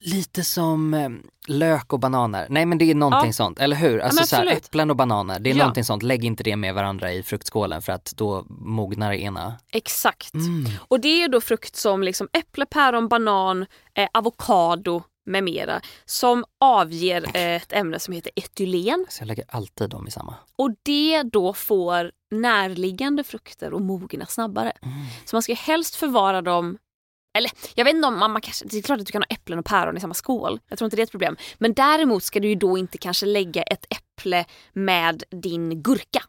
[0.00, 1.08] Lite som eh,
[1.48, 2.46] lök och bananer.
[2.50, 3.32] Nej men det är någonting Ja.
[3.32, 4.00] sånt, eller hur?
[4.00, 5.58] Alltså men så här, äpplen och bananer, det är Ja.
[5.58, 6.02] någonting sånt.
[6.02, 9.54] Lägg inte det med varandra i fruktskålen för att då mognar det ena.
[9.72, 10.34] Exakt.
[10.34, 10.64] Mm.
[10.88, 16.44] Och det är då frukt som liksom äpple, päron, banan, eh, avokado med mera som
[16.60, 19.06] avger eh, ett ämne som heter etylen.
[19.08, 20.34] Så jag lägger alltid dem i samma.
[20.56, 24.72] Och det då får närliggande frukter att mogna snabbare.
[24.82, 24.94] Mm.
[25.24, 26.78] Så man ska helst förvara dem
[27.38, 29.26] eller jag vet inte om man, man kanske, det är klart att du kan ha
[29.30, 30.60] äpplen och päron i samma skål.
[30.68, 31.36] Jag tror inte det är ett problem.
[31.58, 36.22] Men däremot ska du ju då inte kanske lägga ett äpple med din gurka.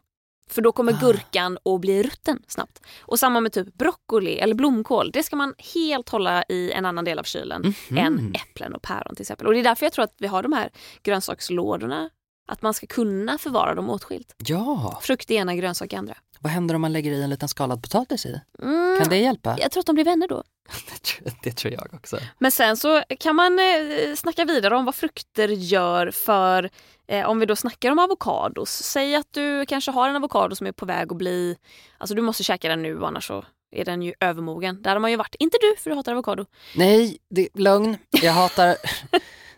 [0.50, 2.80] För då kommer gurkan att bli rutten snabbt.
[3.00, 5.10] Och samma med typ broccoli eller blomkål.
[5.10, 9.14] Det ska man helt hålla i en annan del av kylen än äpplen och päron
[9.14, 9.46] till exempel.
[9.46, 10.70] Och det är därför jag tror att vi har de här
[11.02, 12.10] grönsakslådorna.
[12.48, 14.34] Att man ska kunna förvara dem åtskilt.
[14.38, 16.14] Ja, Frukt i ena, grönsak i andra.
[16.40, 18.40] Vad händer om man lägger i en liten skalad potatis i?
[18.62, 19.56] Mm, Kan det hjälpa?
[19.58, 20.42] Jag tror att de blir vänner då.
[20.90, 22.18] Det tror, det tror jag också.
[22.38, 26.70] Men sen så kan man eh, snacka vidare om vad frukter gör för
[27.08, 28.70] eh, om vi då snackar om avokados.
[28.70, 31.56] Säg att du kanske har en avokado som är på väg att bli,
[31.98, 34.82] alltså du måste käka den nu annars så är den ju övermogen.
[34.82, 36.46] Där har man ju varit, inte du för du hatar avokado.
[36.76, 37.98] Nej, det, lugn.
[38.10, 38.76] Jag hatar...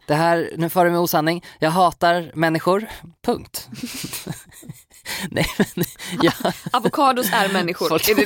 [0.06, 1.44] Det här, nu far du med osanning.
[1.58, 2.86] Jag hatar människor.
[3.24, 3.68] Punkt.
[5.30, 5.84] Nej men,
[6.22, 6.32] jag,
[6.72, 7.88] Avokados är människor.
[7.88, 8.22] Folk- är, det,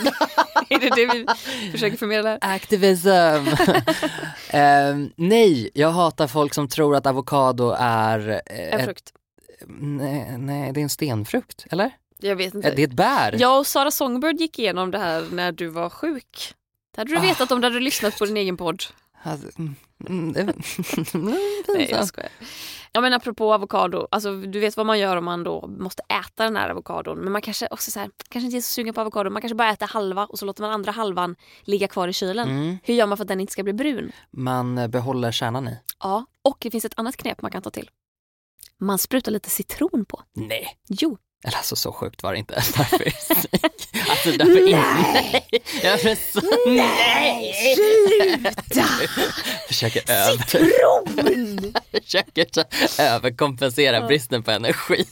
[0.75, 1.27] är det det vi
[1.73, 2.39] försöker förmedla här?
[2.41, 3.09] Activism.
[4.51, 8.29] Ehm, nej, jag hatar folk som tror att avokado är...
[8.29, 9.13] eh, En ett- frukt.
[9.69, 11.91] nej, nej, det är en stenfrukt, eller?
[12.19, 12.71] Jag vet inte.
[12.71, 13.37] Det är ett bär.
[13.41, 16.55] Jag och Sara Songbird gick igenom det här när du var sjuk.
[16.95, 18.83] Det hade du vetat om du hade lyssnat på din egen podd.
[19.27, 19.75] Alltså, mm,
[20.09, 20.45] mm, det-
[21.69, 22.31] Nej jag skojar.
[22.93, 26.45] Ja men apropå avokado, alltså du vet vad man gör om man då måste äta
[26.45, 27.19] den här avokadon.
[27.19, 29.31] Men man kanske också så här, kanske inte är så sugen på avokado.
[29.31, 32.49] Man kanske bara äter halva och så låter man andra halvan ligga kvar i kylen.
[32.49, 32.79] Mm.
[32.83, 34.13] Hur gör man för att den inte ska bli brun?
[34.31, 35.79] Man eh, behåller kärnan i.
[36.01, 37.91] Ja, och det finns ett annat knep man kan ta till.
[38.79, 40.23] Man sprutar lite citron på.
[40.33, 40.79] Nej.
[40.89, 41.19] Jo.
[41.47, 42.55] Eller alltså så sjukt var det inte.
[42.77, 43.05] Därför,
[44.11, 45.47] alltså därför nej!
[45.83, 47.55] Jag blev så, nej!
[47.77, 48.83] Sluta!
[49.69, 50.01] Försöker.
[50.47, 51.73] Citron!
[52.03, 52.47] Försöker
[53.01, 55.05] överkompensera bristen på energi.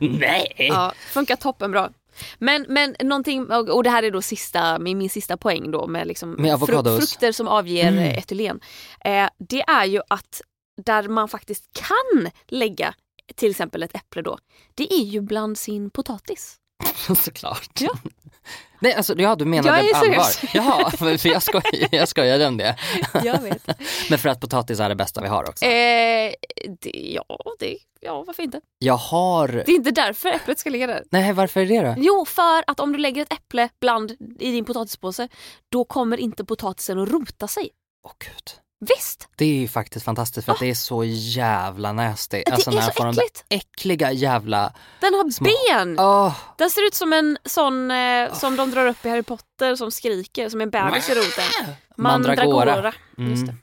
[0.00, 0.54] Nej!
[0.58, 1.90] Ja, funkar toppenbra.
[2.38, 6.06] Men, men någonting, och det här är då sista, min, min sista poäng då med,
[6.06, 6.98] liksom Med avokados.
[6.98, 7.98] frukter som avger Mm.
[8.04, 8.18] mm.
[8.18, 8.60] etylen.
[9.04, 10.40] Eh, det är ju att
[10.84, 12.94] där man faktiskt kan lägga
[13.34, 14.38] till exempel ett äpple då,
[14.74, 16.56] det är ju bland sin potatis.
[17.22, 17.80] Såklart.
[17.80, 17.90] Ja.
[18.80, 20.26] Nej alltså ja du menade Jag är allvar.
[20.54, 22.76] Jaha, för för jag, skoj, jag skojade om det.
[23.24, 23.66] Jag vet.
[24.10, 25.64] Men för att potatis är det bästa vi har också.
[25.64, 26.32] eh,
[26.80, 27.24] det, ja,
[27.58, 28.60] det, ja, varför inte?
[28.78, 29.48] Jag har...
[29.48, 31.02] Det är inte därför äpplet ska ligga där.
[31.10, 31.94] Nej varför är det då?
[31.98, 34.10] Jo, för att om du lägger ett äpple bland
[34.40, 35.28] i din potatispåse,
[35.68, 37.70] då kommer inte potatisen att rota sig.
[38.06, 38.63] Åh gud.
[38.80, 39.28] Visst!
[39.36, 42.42] Det är faktiskt fantastiskt för att det är så jävla nasty.
[42.46, 43.44] Det Alltså är när så får de äckligt.
[43.48, 44.72] äckliga jävla...
[45.00, 45.98] Den har Små- ben!
[46.00, 49.76] Åh, Den ser ut som en sån eh, som de drar upp i Harry Potter
[49.76, 51.74] som skriker, som en bebis i roten.
[51.96, 52.92] Mandragora.
[53.18, 53.54] Just det.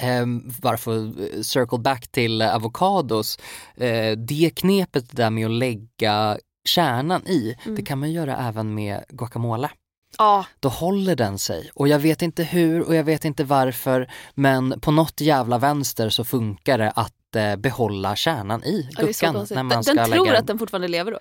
[0.00, 3.38] Ehm, varför eh, circle back till eh, avokados.
[3.76, 7.76] Eh, det knepet där med att lägga kärnan i, Mm.
[7.76, 9.70] det kan man göra även med guacamole.
[10.18, 11.70] Ja, Då håller den sig.
[11.74, 16.08] Och jag vet inte hur och jag vet inte varför men på något jävla vänster
[16.08, 19.46] så funkar det att eh, behålla kärnan i ja, guckan.
[19.50, 21.18] när man Den, ska den tror lägga att den fortfarande lever då.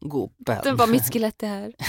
[0.00, 0.60] gubben.
[0.64, 1.72] Den var mitt skelett är här.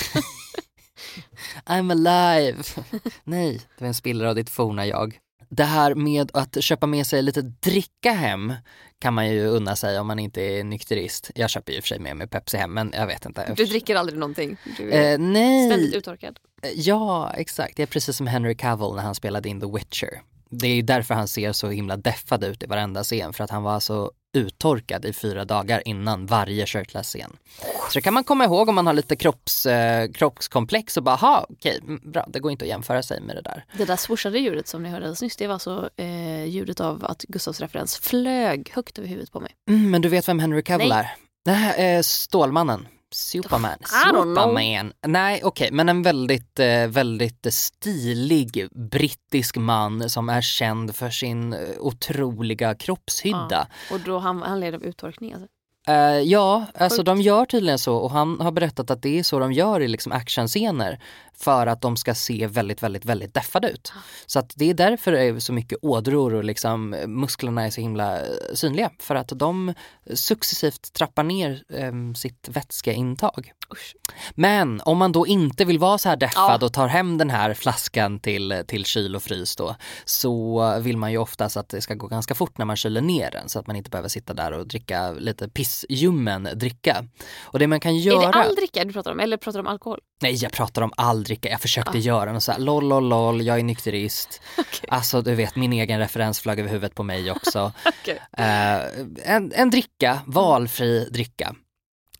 [1.66, 2.64] I'm alive.
[3.24, 5.20] Nej, det var en spillra av ditt forna jag.
[5.56, 8.54] Det här med att köpa med sig lite dricka hem
[9.00, 11.32] kan man ju unna sig om man inte är nykterist.
[11.36, 13.54] Jag köper ju för sig med mig Pepsi hem men jag vet inte.
[13.58, 14.58] Du dricker aldrig någonting?
[14.78, 15.70] Du är Eh, nej.
[15.70, 16.40] ständigt uttorkad?
[16.76, 17.78] Ja, exakt.
[17.78, 20.22] Det är precis som Henry Cavill när han spelade in The Witcher.
[20.60, 23.64] Det är därför han ser så himla deffad ut i varenda scen, för att han
[23.64, 27.38] var så uttorkad i fyra dagar innan varje shirtless-scen.
[27.62, 31.16] Så det kan man komma ihåg om man har lite kropps, eh, kroppskomplex och bara,
[31.16, 33.66] ha okej, mm, bra, det går inte att jämföra sig med det där.
[33.78, 37.06] Det där swooshade ljudet som ni hörde alldeles nyss, det var alltså eh, ljudet av
[37.06, 39.52] att Gustavs referens flög högt över huvudet på mig.
[39.70, 41.12] Mm, men du vet vem Henry Cavill är?
[41.46, 42.88] Nej, eh, Stålmannen.
[43.16, 43.78] Superman.
[44.06, 44.94] Superman.
[45.08, 51.54] Nej, okej, men en väldigt, eh, väldigt stilig brittisk man som är känd för sin
[51.54, 53.68] eh, otroliga kroppshydda.
[53.92, 55.48] Och då han, han led av uttorkning alltså.
[55.88, 57.06] Eh, ja, alltså Sjukt.
[57.06, 59.88] de gör tydligen så och han har berättat att det är så de gör i
[59.88, 61.00] liksom actionscener
[61.34, 63.94] för att de ska se väldigt, väldigt, väldigt deffade ut.
[64.26, 67.70] Så att det är därför det är så mycket ådror och liksom eh, musklerna är
[67.70, 69.74] så himla eh, synliga för att de
[70.14, 73.52] successivt trappar ner eh, sitt vätskeintag.
[73.74, 73.96] Usch.
[74.36, 76.66] Men om man då inte vill vara så här deffad Ja.
[76.66, 81.12] och tar hem den här flaskan till, till kyl och frys då så vill man
[81.12, 83.68] ju oftast att det ska gå ganska fort när man kyler ner den så att
[83.68, 87.06] man inte behöver sitta där och dricka lite pissljummen dricka.
[87.42, 88.28] Och det man kan göra...
[88.28, 90.00] Är det all dricka du pratar om eller pratar du om alkohol?
[90.22, 92.02] Nej jag pratar om all dricka, jag försökte Ah.
[92.02, 94.42] göra något såhär lol lol lol, jag är nykterist.
[94.58, 94.90] Okej.
[94.90, 97.72] Alltså du vet min egen referens flög över huvudet på mig också.
[97.86, 98.22] Okej.
[98.38, 101.56] Eh, en, en dricka, valfri dricka.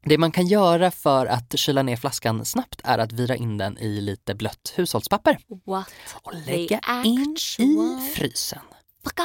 [0.06, 3.78] Det man kan göra för att kyla ner flaskan snabbt är att vira in den
[3.78, 7.78] i lite blött hushållspapper What och lägga in i
[8.16, 8.60] frysen.
[9.04, 9.24] Fucka.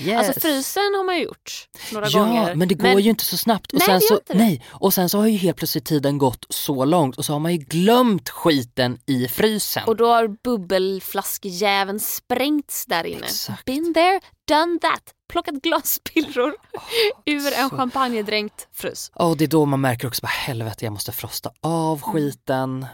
[0.00, 0.18] Yes.
[0.18, 2.54] Alltså frysen har man ju gjort några ja, gånger.
[2.54, 3.72] men det går ju inte så snabbt.
[3.72, 4.38] Och Nej, sen så, inte det.
[4.38, 7.40] nej, och sen så har ju helt plötsligt tiden gått så långt och så har
[7.40, 9.82] man ju glömt skiten i frysen.
[9.86, 13.26] Och då har bubbelflaskjäveln sprängts där inne.
[13.26, 13.64] Exakt.
[13.64, 15.14] Been there, done that.
[15.28, 16.54] Plockat glasspillror
[17.24, 19.10] ur en så- champagnedränkt frys.
[19.14, 22.12] Och det är då man märker också bara helvete jag måste frosta av Mm.
[22.14, 22.86] skiten.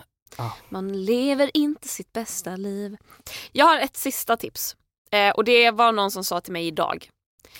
[0.68, 2.96] Man lever inte sitt bästa liv.
[3.52, 4.76] Jag har ett sista tips.
[5.10, 7.08] Eh, och det var någon som sa till mig idag.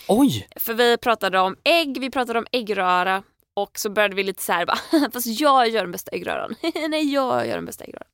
[0.07, 0.47] Oj!
[0.55, 4.51] För vi pratade om ägg, vi pratade om äggröra och så började vi lite så
[4.53, 6.55] här, bara, fast jag gör den bästa äggröran.
[6.89, 8.07] Nej, jag gör den bästa äggröran.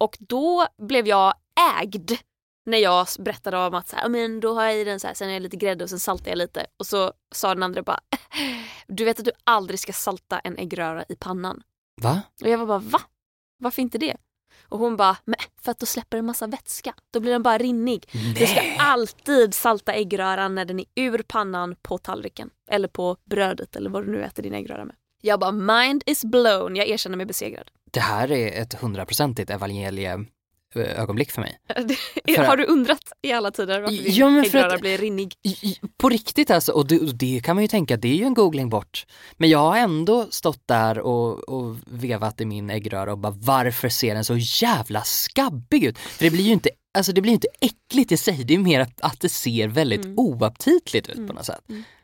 [0.00, 1.34] Och då blev jag
[1.82, 2.12] ägd
[2.66, 5.06] när jag berättade om att så här, "Ja, men då har jag i den så
[5.06, 6.66] här, sen är jag lite grädde och sen saltar jag lite.
[6.76, 8.00] Och så sa den andra bara,
[8.86, 11.62] du vet att du aldrig ska salta en äggröra i pannan.
[12.02, 12.22] Va?
[12.42, 13.00] Och jag var bara, va?
[13.58, 14.16] Varför inte det?
[14.68, 16.94] Och hon bara, men för att då släpper en massa vätska.
[17.10, 18.08] Då blir den bara rinnig.
[18.38, 22.50] Du ska alltid salta äggröran när den är ur pannan på tallriken.
[22.70, 24.96] Eller på brödet eller vad du nu äter din äggröra med.
[25.22, 26.76] Jag bara, mind is blown.
[26.76, 27.70] Jag erkänner mig besegrad.
[27.90, 29.50] Det här är ett hundraprocentigt
[30.80, 31.58] evangelieögonblick för mig.
[32.36, 35.34] För- Har du undrat i alla tider varför din Ja, blir rinnig?
[35.96, 38.34] På riktigt alltså, och det, och det kan man ju tänka, det är ju en
[38.34, 39.06] googling bort.
[39.36, 43.88] Men jag har ändå stått där och, och vevat i min äggröra och bara varför
[43.88, 45.98] ser den så jävla skabbig ut?
[45.98, 48.80] För det blir ju inte, alltså det blir inte äckligt i sig, det är mer
[48.80, 51.60] att, att det ser väldigt oaptitligt ut på något sätt.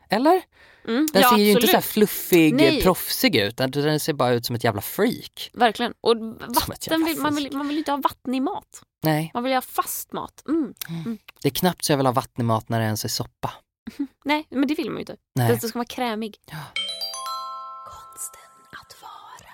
[0.09, 0.41] Eller?
[0.87, 2.09] Mm, Den ja, ser ju inte så här absolut.
[2.09, 2.81] fluffig, Nej.
[2.81, 5.49] proffsig ut, den ser bara ut som ett jävla freak.
[5.53, 5.93] Verkligen.
[6.01, 6.17] Och
[6.47, 8.83] vatten vill, man, vill, man vill inte ha vattnig mat.
[9.03, 10.43] Nej, Man vill ha fast mat.
[10.47, 10.73] Mm.
[11.41, 13.53] det är knappt så jag vill ha vattnig när det ens är soppa.
[14.25, 15.15] Nej, men det vill man ju inte.
[15.35, 15.47] Nej.
[15.47, 16.35] Den ska vara krämig.
[17.85, 18.41] Konsten
[18.71, 19.51] att vara.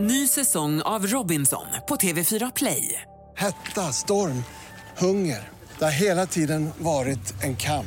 [0.00, 3.02] Ny säsong av Robinson på TV4 Play.
[3.36, 4.44] Hetta, storm,
[4.98, 5.48] hunger.
[5.78, 7.86] Det har hela tiden varit en kamp.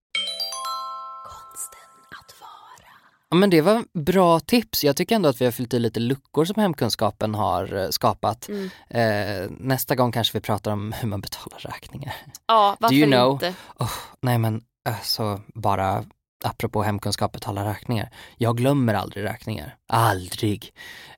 [3.31, 4.83] Ja, men det var bra tips.
[4.83, 8.49] Jag tycker ändå att vi har fyllt i lite luckor som hemkunskapen har eh, skapat.
[8.49, 8.69] Mm.
[8.89, 12.13] Eh, nästa gång kanske vi pratar om hur man betalar räkningar.
[12.47, 13.31] Ja, varför you know?
[13.33, 13.53] inte?
[13.79, 13.91] Oh,
[14.21, 16.03] nej men alltså bara
[16.43, 18.09] apropå hemkunskap betala räkningar.
[18.37, 19.75] Jag glömmer aldrig räkningar.
[19.87, 20.73] Aldrig.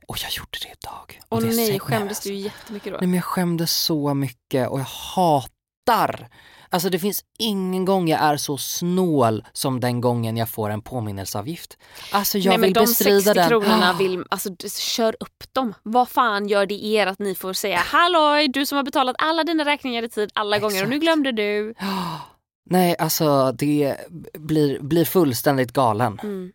[0.08, 1.20] Och jag gjorde det idag.
[1.30, 2.30] Och Åh det nej, säger- skämdes alltså.
[2.30, 2.98] du jättemycket då?
[2.98, 6.30] Nej men jag skämdes så mycket och jag hatar
[6.74, 10.82] Alltså det finns ingen gång jag är så snål som den gången jag får en
[10.82, 11.78] påminnelseavgift.
[12.12, 13.50] Alltså jag Nej, men vill de bestrida 60 den.
[13.50, 15.74] kronorna, vill, alltså, kör upp dem.
[15.84, 19.44] Vad fan gör det er att ni får säga halloj du som har betalat alla
[19.44, 21.04] dina räkningar i tid alla gånger och nu Exakt.
[21.04, 21.74] glömde du.
[22.70, 23.98] Nej, alltså det
[24.34, 26.20] blir, blir fullständigt galen.
[26.24, 26.52] Mm.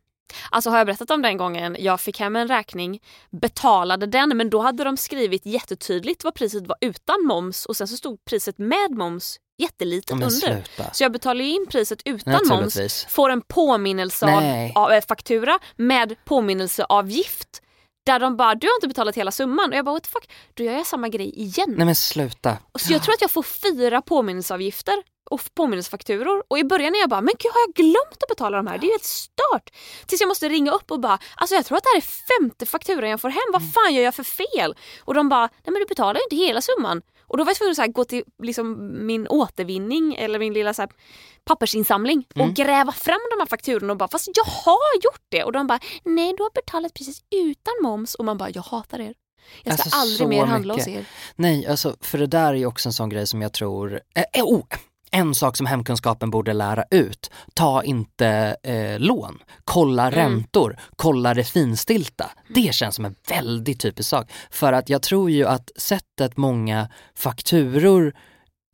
[0.50, 3.00] Alltså har jag berättat om den gången jag fick hem en räkning,
[3.30, 7.88] betalade den men då hade de skrivit jättetydligt vad priset var utan moms och sen
[7.88, 10.36] så stod priset med moms jättelitet men under.
[10.36, 10.92] sluta.
[10.92, 16.24] Så jag betalade in priset utan moms, får en påminnelse av, av eh, faktura med
[16.24, 17.62] påminnelseavgift.
[18.06, 19.70] Där de bara, du har inte betalat hela summan.
[19.70, 21.74] Och jag bara, what the fuck, då gör jag samma grej igen.
[21.76, 22.56] Nej men sluta.
[22.78, 24.94] Så jag tror att jag får fyra påminnelseavgifter
[25.30, 26.44] och påminnelsefakturor.
[26.48, 28.78] Och i början är jag bara, men gud har jag glömt att betala de här?
[28.78, 29.70] Det är ju helt stört.
[30.06, 32.66] Tills jag måste ringa upp och bara, alltså jag tror att det här är femte
[32.66, 33.52] fakturan jag får hem.
[33.52, 34.74] Vad fan gör jag för fel?
[35.04, 37.02] Och de bara, nej men du betalar ju inte hela summan.
[37.28, 40.52] Och då var jag tvungen att så här, gå till liksom, min återvinning eller min
[40.54, 40.90] lilla så här,
[41.44, 45.44] pappersinsamling och gräva fram de här fakturorna och bara, fast jag har gjort det.
[45.44, 48.14] Och de bara, nej du har betalat precis utan moms.
[48.14, 49.14] Och man bara, jag hatar er.
[49.62, 50.88] Jag ska Alltså, aldrig mer handla mycket.
[50.88, 51.04] hos er.
[51.36, 54.24] Nej, alltså för det där är ju också en sån grej som jag tror, eh,
[54.32, 54.64] eh, oh,
[55.10, 60.14] en sak som hemkunskapen borde lära ut, ta inte eh, lån, kolla Mm.
[60.14, 62.30] räntor, kolla det finstilta.
[62.54, 64.30] Det känns som en väldigt typisk sak.
[64.50, 68.12] För att jag tror ju att sättet många fakturor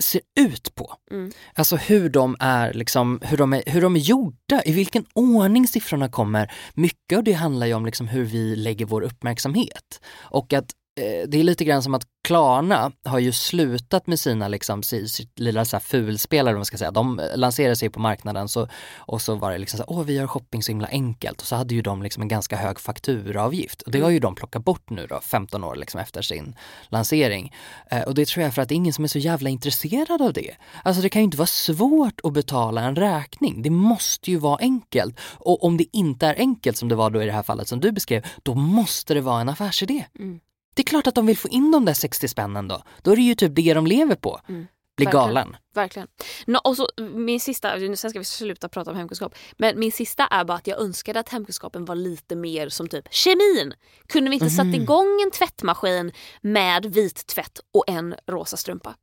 [0.02, 0.94] ser ut på.
[1.10, 1.32] Mm.
[1.54, 5.68] Alltså hur de är liksom, hur de är, hur de är gjorda, i vilken ordning
[5.68, 6.52] siffrorna kommer.
[6.74, 10.00] Mycket av det handlar ju om liksom hur vi lägger vår uppmärksamhet.
[10.16, 14.48] Och att Eh, det är lite grann som att Klarna har ju slutat med sina
[14.48, 16.90] liksom, sitt lilla så här fulspel, vad man ska säga.
[16.90, 20.04] De eh, lanserade sig på marknaden så, och så var det liksom så här, åh
[20.04, 21.40] vi gör shopping så himla enkelt.
[21.40, 23.82] Och så hade ju de liksom en ganska hög fakturaavgift.
[23.82, 26.56] Och det har ju de plockat bort nu då, 15 år liksom efter sin
[26.88, 27.54] lansering.
[27.90, 30.22] Eh, och det tror jag för att det är ingen som är så jävla intresserad
[30.22, 30.54] av det.
[30.82, 33.62] Alltså det kan ju inte vara svårt att betala en räkning.
[33.62, 35.20] Det måste ju vara enkelt.
[35.20, 37.80] Och om det inte är enkelt som det var då i det här fallet som
[37.80, 40.04] du beskrev, då måste det vara en affärsidé.
[40.18, 40.40] Mm.
[40.74, 42.82] Det är klart att de vill få in de där 60 spännen då.
[43.02, 44.40] Då är det ju typ det de lever på.
[44.46, 44.66] Bli Mm.
[44.96, 45.12] Verkligen.
[45.26, 45.56] galen.
[45.74, 46.08] Verkligen.
[46.46, 50.26] Nå, och så, min sista, sen ska vi sluta prata om hemkunskap, men min sista
[50.26, 53.74] är bara att jag önskade att hemkunskapen var lite mer som typ kemin.
[54.08, 54.50] Kunde vi inte Mhm.
[54.72, 58.94] satt igång en tvättmaskin med vit tvätt och en rosa strumpa?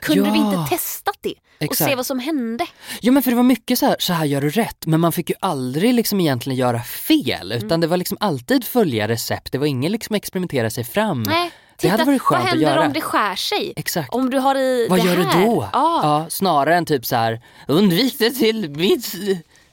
[0.00, 0.32] Kunde Ja.
[0.32, 1.90] vi inte testat det och Exakt.
[1.90, 2.66] se vad som hände?
[3.00, 5.12] Jo men för det var mycket så här, så här gör du rätt, men man
[5.12, 7.80] fick ju aldrig liksom egentligen göra fel, utan Mm.
[7.80, 11.22] det var liksom alltid följa recept, det var ingen liksom experimentera sig fram.
[11.22, 12.86] Nej, det titta, hade varit skönt vad att händer göra.
[12.86, 13.72] om det skär sig?
[13.76, 14.14] Exakt.
[14.14, 15.40] Om du har i Vad det gör här?
[15.40, 15.68] du då?
[15.72, 16.00] Ja.
[16.02, 19.14] Ja, snarare än typ så här, undvik det till minst,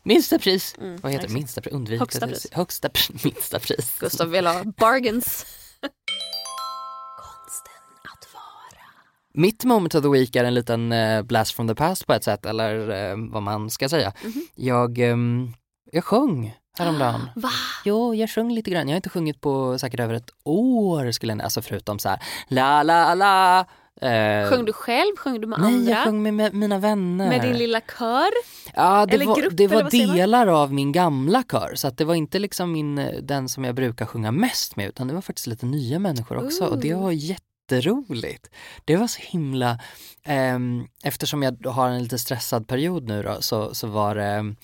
[0.04, 0.76] minsta pris.
[1.02, 1.34] Vad heter det?
[1.34, 1.74] Minsta pris?
[1.74, 2.42] Undvik Högsta det pris.
[2.42, 3.24] till högsta pris.
[3.24, 3.92] Minsta pris.
[4.00, 5.46] Gustav vill ha bargains.
[9.34, 12.24] Mitt moment of the week är en liten eh, blast from the past på ett
[12.24, 14.14] sätt, eller eh, vad man ska säga.
[14.24, 14.48] Mhm.
[14.56, 15.54] Jag, ehm,
[15.92, 17.22] jag sjöng häromdagen.
[17.36, 17.50] Va?
[17.86, 18.88] Jo, jag sjöng lite grann.
[18.88, 22.20] Jag har inte sjungit på säkert över ett år skulle jag Alltså förutom så här
[22.48, 23.66] la la la.
[24.02, 25.16] Eh, Sjöng du själv?
[25.18, 25.92] Sjöng du med Nej, andra?
[25.92, 27.30] jag sjöng med, med mina vänner.
[27.30, 28.30] Med din lilla kör?
[28.76, 31.72] Ja, det eller var, grupp, det var delar av min gamla kör.
[31.76, 34.88] Så att det var inte liksom min, eh, den som jag brukar sjunga mest med
[34.88, 37.04] utan det var faktiskt lite nya människor också och det Ooh.
[37.04, 37.12] var
[37.72, 38.50] jätteroligt.
[38.86, 39.80] Det var så himla,
[40.24, 44.56] ehm, eftersom jag har en lite stressad period nu då så, så var det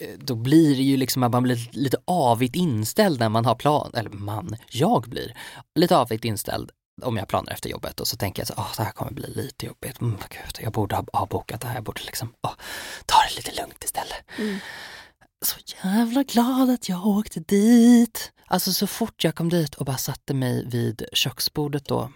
[0.00, 3.54] eh, då blir det ju liksom att man blir lite avigt inställd när man har
[3.54, 5.36] plan, eller man, jag blir
[5.74, 6.70] lite avigt inställd
[7.02, 9.12] om jag har planer efter jobbet och så tänker jag så åh det här kommer
[9.12, 12.52] bli lite jobbigt, mm, gud, jag borde ha avbokat det här, jag borde liksom, åh,
[13.06, 14.24] ta det lite lugnt istället.
[14.38, 14.58] Mm.
[15.44, 18.32] Så jävla glad att jag åkte dit.
[18.46, 22.10] Alltså så fort jag kom dit och bara satte mig vid köksbordet då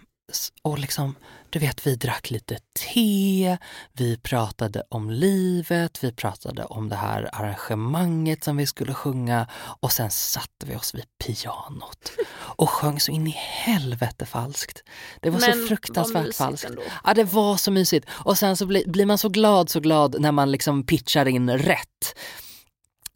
[0.62, 1.14] och liksom,
[1.51, 2.59] du vet, vi drack lite
[2.95, 3.59] te,
[3.93, 9.47] vi pratade om livet, vi pratade om det här arrangemanget som vi skulle sjunga
[9.81, 14.83] och sen satte vi oss vid pianot och sjöng så in i helvete falskt.
[15.21, 16.64] Det var Men så fruktansvärt mysigt falskt.
[16.69, 16.83] ändå.
[17.05, 18.07] Ja, det var så mysigt.
[18.11, 21.51] Och sen så bli, blir man så glad, så glad när man liksom pitchar in
[21.51, 22.14] rätt.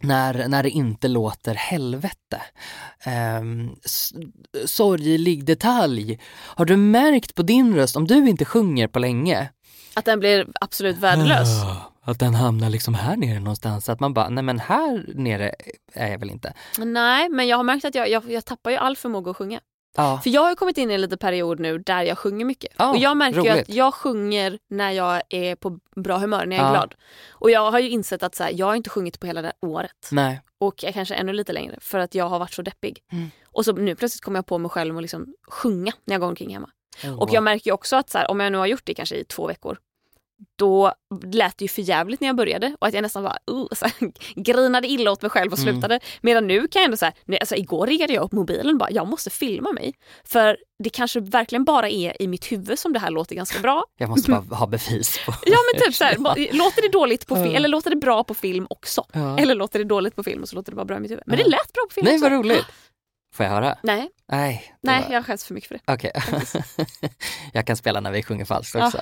[0.03, 2.43] När, när det inte låter helvete.
[3.41, 3.77] Um,
[4.67, 6.21] sorglig detalj.
[6.35, 9.49] Har du märkt på din röst, om du inte sjunger på länge,
[9.95, 11.49] Att den blir absolut värdelös?
[11.49, 13.89] Ah, att den hamnar liksom här nere någonstans.
[13.89, 15.55] Att man bara, nej men här nere
[15.93, 16.53] är jag väl inte.
[16.79, 19.61] Nej, men jag har märkt att jag, jag, jag tappar ju all förmåga att sjunga.
[19.97, 22.73] Ja, För jag har kommit in i en liten period nu där jag sjunger mycket.
[22.77, 26.65] Ja, och jag märker att jag sjunger när jag är på bra humör, när jag
[26.65, 26.73] är Ja.
[26.75, 26.95] glad.
[27.31, 29.49] Och jag har ju insett att så här, jag har inte sjungit på hela det
[29.49, 30.09] här året.
[30.11, 30.41] nej.
[30.59, 32.99] Och jag kanske ännu lite längre för att jag har varit så deppig.
[33.13, 33.31] Mm.
[33.53, 36.29] Och så nu plötsligt kommer jag på mig själv att liksom sjunga när jag går
[36.29, 36.71] omkring hemma.
[37.05, 38.95] Oh, Och jag märker ju också att så här, om jag nu har gjort det
[38.95, 39.79] kanske i två veckor
[40.59, 40.93] då
[41.25, 43.85] lät det ju för jävligt när jag började och att jag nästan bara uh, så
[43.85, 43.95] här,
[44.43, 45.73] grinade illa åt mig själv och Mm.
[45.75, 46.01] slutade.
[46.21, 49.07] Medan nu kan jag ändå säga, alltså igår riggade jag upp mobilen och bara jag
[49.09, 49.95] måste filma mig.
[50.25, 53.85] För det kanske verkligen bara är i mitt huvud som det här låter ganska bra.
[53.99, 56.17] Jag måste bara ha bevis på Ja men typ såhär,
[56.53, 59.05] låter det dåligt på film eller låter det bra på film också?
[59.13, 59.39] Ja.
[59.39, 61.25] Eller låter det dåligt på film och så låter det bara bra i mitt huvud.
[61.27, 61.45] Men Ja.
[61.45, 62.29] det lät bra på film Nej också.
[62.29, 62.65] vad roligt.
[63.35, 63.79] Får jag höra?
[63.83, 64.75] Nej, Nej.
[64.81, 65.93] nej var- jag skäms för mycket för det.
[65.93, 66.13] Okej.
[67.53, 68.93] jag kan spela när vi sjunger falskt Ja.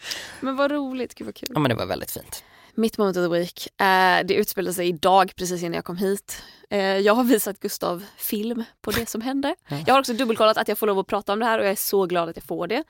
[0.40, 1.48] Men vad roligt, gud vad kul.
[1.54, 2.44] ja men det var väldigt fint.
[2.74, 6.42] Mitt moment of the week, eh, det utspelade sig idag precis innan jag kom hit.
[6.70, 9.54] Eh, jag har visat Gustav film på det som hände.
[9.86, 11.72] Jag har också dubbelkollat att jag får lov att prata om det här och jag
[11.72, 12.84] är så glad att jag får det.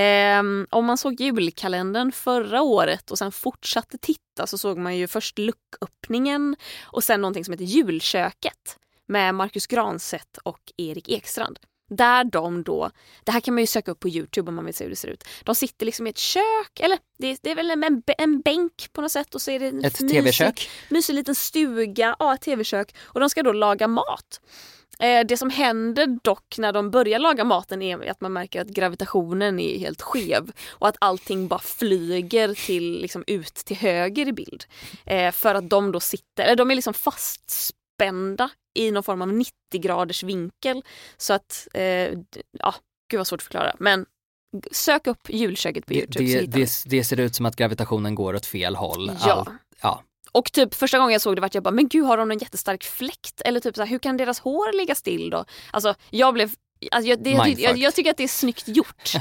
[0.00, 5.06] Eh, om man såg julkalendern förra året och sen fortsatte titta så såg man ju
[5.06, 11.58] först lucköppningen och sen någonting som heter Julköket med Marcus Granset och Erik Ekstrand.
[11.90, 12.90] Där de då,
[13.24, 14.96] det här kan man ju söka upp på Youtube om man vill se hur det
[14.96, 15.24] ser ut.
[15.44, 19.00] De sitter liksom i ett kök, eller det, det är väl en, en, bänk på
[19.00, 22.94] något sätt och så är det en Ett mysig- mysig liten stuga, ja ett tv-kök
[23.02, 24.40] och de ska då laga mat.
[25.00, 28.68] Eh, det som händer dock när de börjar laga maten är att man märker att
[28.68, 34.32] gravitationen är helt skev och att allting bara flyger till, liksom, ut till höger i
[34.32, 34.64] bild.
[35.06, 36.94] Eh, för att de då sitter, eller de är liksom
[38.00, 40.82] fastspända i någon form av 90 graders vinkel.
[41.16, 41.82] Så att, eh,
[42.58, 42.74] ja,
[43.10, 43.76] gud vad svårt att förklara.
[43.78, 44.06] Men
[44.72, 48.34] sök upp julköket på Det, Youtube det, det, det ser ut som att gravitationen går
[48.34, 49.12] åt fel håll.
[49.26, 49.32] Ja.
[49.32, 49.48] Allt-
[49.82, 50.02] ja.
[50.32, 52.38] Och typ första gången jag såg det var jag bara, men gud har de en
[52.38, 53.40] jättestark fläkt?
[53.44, 55.44] Eller typ så här, hur kan deras hår ligga still då?
[55.70, 56.50] Alltså jag blev,
[56.90, 59.12] alltså, jag, det, jag, jag tycker att det är snyggt gjort.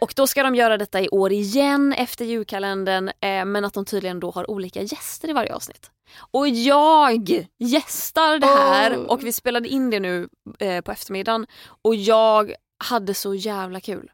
[0.00, 3.84] Och då ska de göra detta i år igen efter julkalendern eh, men att de
[3.84, 5.90] tydligen då har olika gäster i varje avsnitt.
[6.16, 10.28] Och jag gästar det här och vi spelade in det nu
[10.58, 11.46] eh, på eftermiddagen
[11.82, 14.10] och jag hade så jävla kul.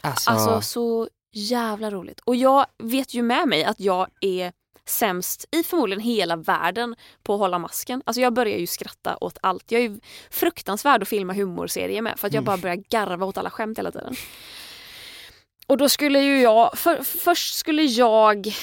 [0.00, 2.20] Alltså, Alltså så jävla roligt.
[2.20, 4.52] Och jag vet ju med mig att jag är
[4.88, 8.02] sämst i förmodligen hela världen på att hålla masken.
[8.06, 9.72] Alltså jag börjar ju skratta åt allt.
[9.72, 13.38] Jag är ju fruktansvärd att filma humorserier med för att jag bara börjar garva åt
[13.38, 14.14] alla skämt hela tiden.
[15.66, 18.54] Och då skulle ju jag, för, först skulle jag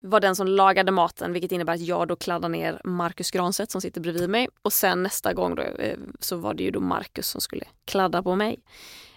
[0.00, 3.80] var den som lagade maten vilket innebär att jag då kladdar ner Marcus Granset som
[3.80, 7.26] sitter bredvid mig och sen nästa gång då, eh, så var det ju då Marcus
[7.26, 8.58] som skulle kladda på mig.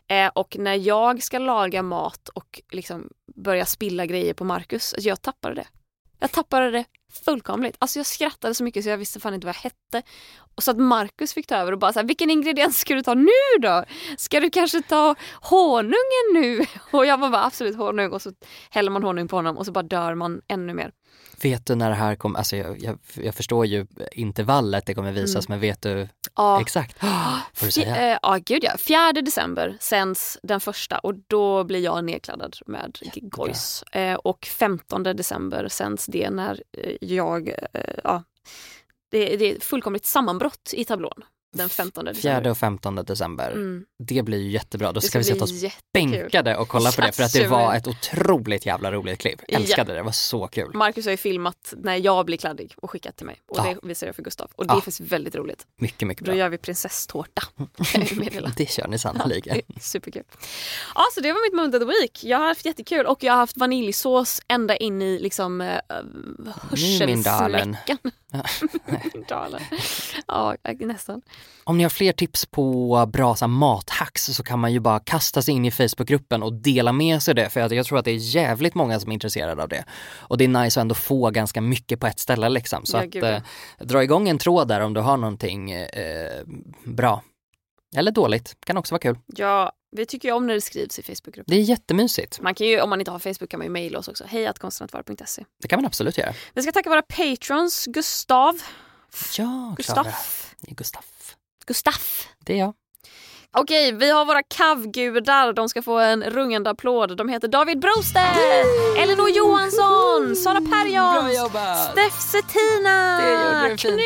[0.07, 5.09] Eh, och när jag ska laga mat och liksom börja spilla grejer på Marcus, alltså
[5.09, 5.67] jag tappade det.
[6.19, 6.85] Jag tappade det
[7.25, 7.75] fullkomligt.
[7.79, 10.07] Alltså jag skrattade så mycket så jag visste fan inte vad jag hette.
[10.55, 13.01] Och så att Marcus fick ta över och bara så här, vilken ingrediens ska du
[13.03, 13.29] ta nu
[13.61, 13.83] då?
[14.17, 16.65] Ska du kanske ta honungen nu?
[16.91, 18.31] Och jag var bara absolut honung och så
[18.69, 20.91] häller man honung på honom och så bara dör man ännu mer.
[21.43, 25.11] vet du när det här kommer, alltså jag, jag, jag förstår ju intervallet det kommer
[25.11, 26.33] visas men vet du Mm.
[26.35, 26.61] Ja.
[26.61, 26.97] exakt?
[27.53, 28.11] Får du säga?
[28.13, 28.77] eh, Ja, gud ja.
[28.77, 33.83] 4 december sänds den första och då blir jag nedkladdad med gojs.
[33.83, 38.23] Eh, och 15 december sänds det när eh, jag, eh, ja,
[39.09, 41.23] det, det är fullkomligt sammanbrott i tablån.
[41.53, 42.21] Den 15 december.
[42.21, 43.51] Fjärde och 15 december.
[43.51, 43.85] Mm.
[44.03, 45.81] Det blir ju jättebra, då ska vi sätta oss jättekul.
[45.93, 49.41] bänkade och kolla på det för att det var ett otroligt jävla roligt klipp.
[49.47, 49.57] Ja.
[49.57, 50.71] Älskade det, det var så kul.
[50.73, 53.41] Marcus har ju filmat när jag blir kladdig och skickat till mig.
[53.47, 53.63] Och Ja.
[53.81, 54.51] det visar jag för Gustav.
[54.55, 54.79] Och det är Ja.
[54.81, 55.67] faktiskt väldigt roligt.
[55.77, 56.39] Mycket, mycket Då bra.
[56.39, 57.41] gör vi prinsesstårta.
[58.57, 59.55] Det kör ni sannoliken.
[59.67, 60.23] Ja, är Superkul.
[60.95, 62.23] Ja, så det var mitt moment of the week.
[62.23, 65.67] Jag har haft jättekul och jag har haft vaniljsås ända in i liksom uh,
[66.71, 67.75] Mumindalen.
[67.79, 67.97] hörselsnäckan.
[68.85, 69.61] Mumindalen.
[70.27, 71.21] Ja, nästan.
[71.63, 75.41] Om ni har fler tips på bra så mathacks så kan man ju bara kasta
[75.41, 78.11] sig in i Facebookgruppen och dela med sig det för att jag tror att det
[78.11, 79.83] är jävligt många som är intresserade av det.
[80.17, 82.85] Och det är nice att ändå få ganska mycket på ett ställe liksom.
[82.85, 83.15] Så Ja, att
[83.79, 86.43] eh, dra igång en tråd där om du har någonting eh,
[86.83, 87.23] bra.
[87.95, 89.17] Eller dåligt, kan också vara kul.
[89.25, 91.45] Ja, vi tycker ju om när det skrivs i Facebookgruppen.
[91.47, 92.39] Det är jättemysigt.
[92.41, 94.23] Man kan ju, om man inte har Facebook kan man ju mejla oss också.
[94.27, 94.51] Hej.
[95.61, 96.33] Det kan man absolut göra.
[96.53, 97.85] Vi ska tacka våra patrons.
[97.85, 98.61] Gustav.
[99.37, 100.07] Ja, Gustav.
[100.61, 101.03] Gustav.
[101.65, 101.93] Gustav.
[102.45, 102.73] Det är jag.
[103.57, 105.53] Okej, vi har våra kavgudar.
[105.53, 107.17] De ska få en rungande applåd.
[107.17, 108.37] De heter David Brostedt,
[108.97, 111.51] Elinor Johansson, Sara Perjons,
[111.91, 113.19] Steff Settina.
[113.77, 113.99] Knut,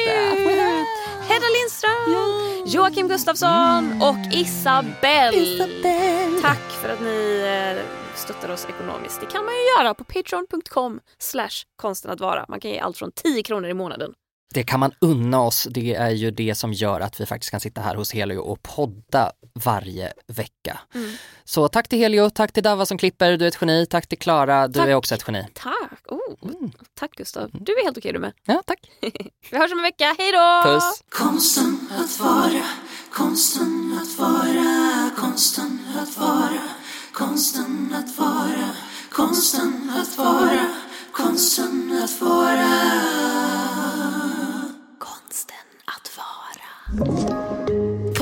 [1.30, 5.68] Hedda Lindström, Joakim Gustafsson och Isabelle.
[6.42, 7.42] Tack för att ni
[7.78, 7.84] eh,
[8.16, 9.20] stöttar oss ekonomiskt.
[9.20, 12.46] Det kan man ju göra på patreon.com slash konsten att vara.
[12.50, 14.14] Man kan ge allt från 10 kronor i månaden.
[14.56, 15.68] Det kan man unna oss.
[15.72, 18.64] Det är ju det som gör att vi faktiskt kan sitta här hos Helio och
[18.64, 20.80] podda varje vecka.
[20.94, 21.12] Mm.
[21.44, 24.18] Så tack till Helio, tack till Dava som klipper, du är ett geni, tack till
[24.18, 24.88] Klara, du Tack.
[24.88, 25.48] är också ett geni.
[25.54, 26.02] Tack!
[26.08, 27.50] Oh, Tack Gustav.
[27.54, 28.34] Du är helt okej du med.
[28.46, 28.80] Ja, tack.
[29.52, 30.16] Vi hörs om en vecka.
[30.18, 30.62] Hej då!
[30.64, 31.04] Puss!
[31.10, 32.64] Konsten att vara,
[33.14, 36.62] konsten att vara, konsten att vara,
[37.14, 38.70] konsten att vara,
[39.12, 40.76] konsten att vara,
[41.12, 43.95] konsten att vara.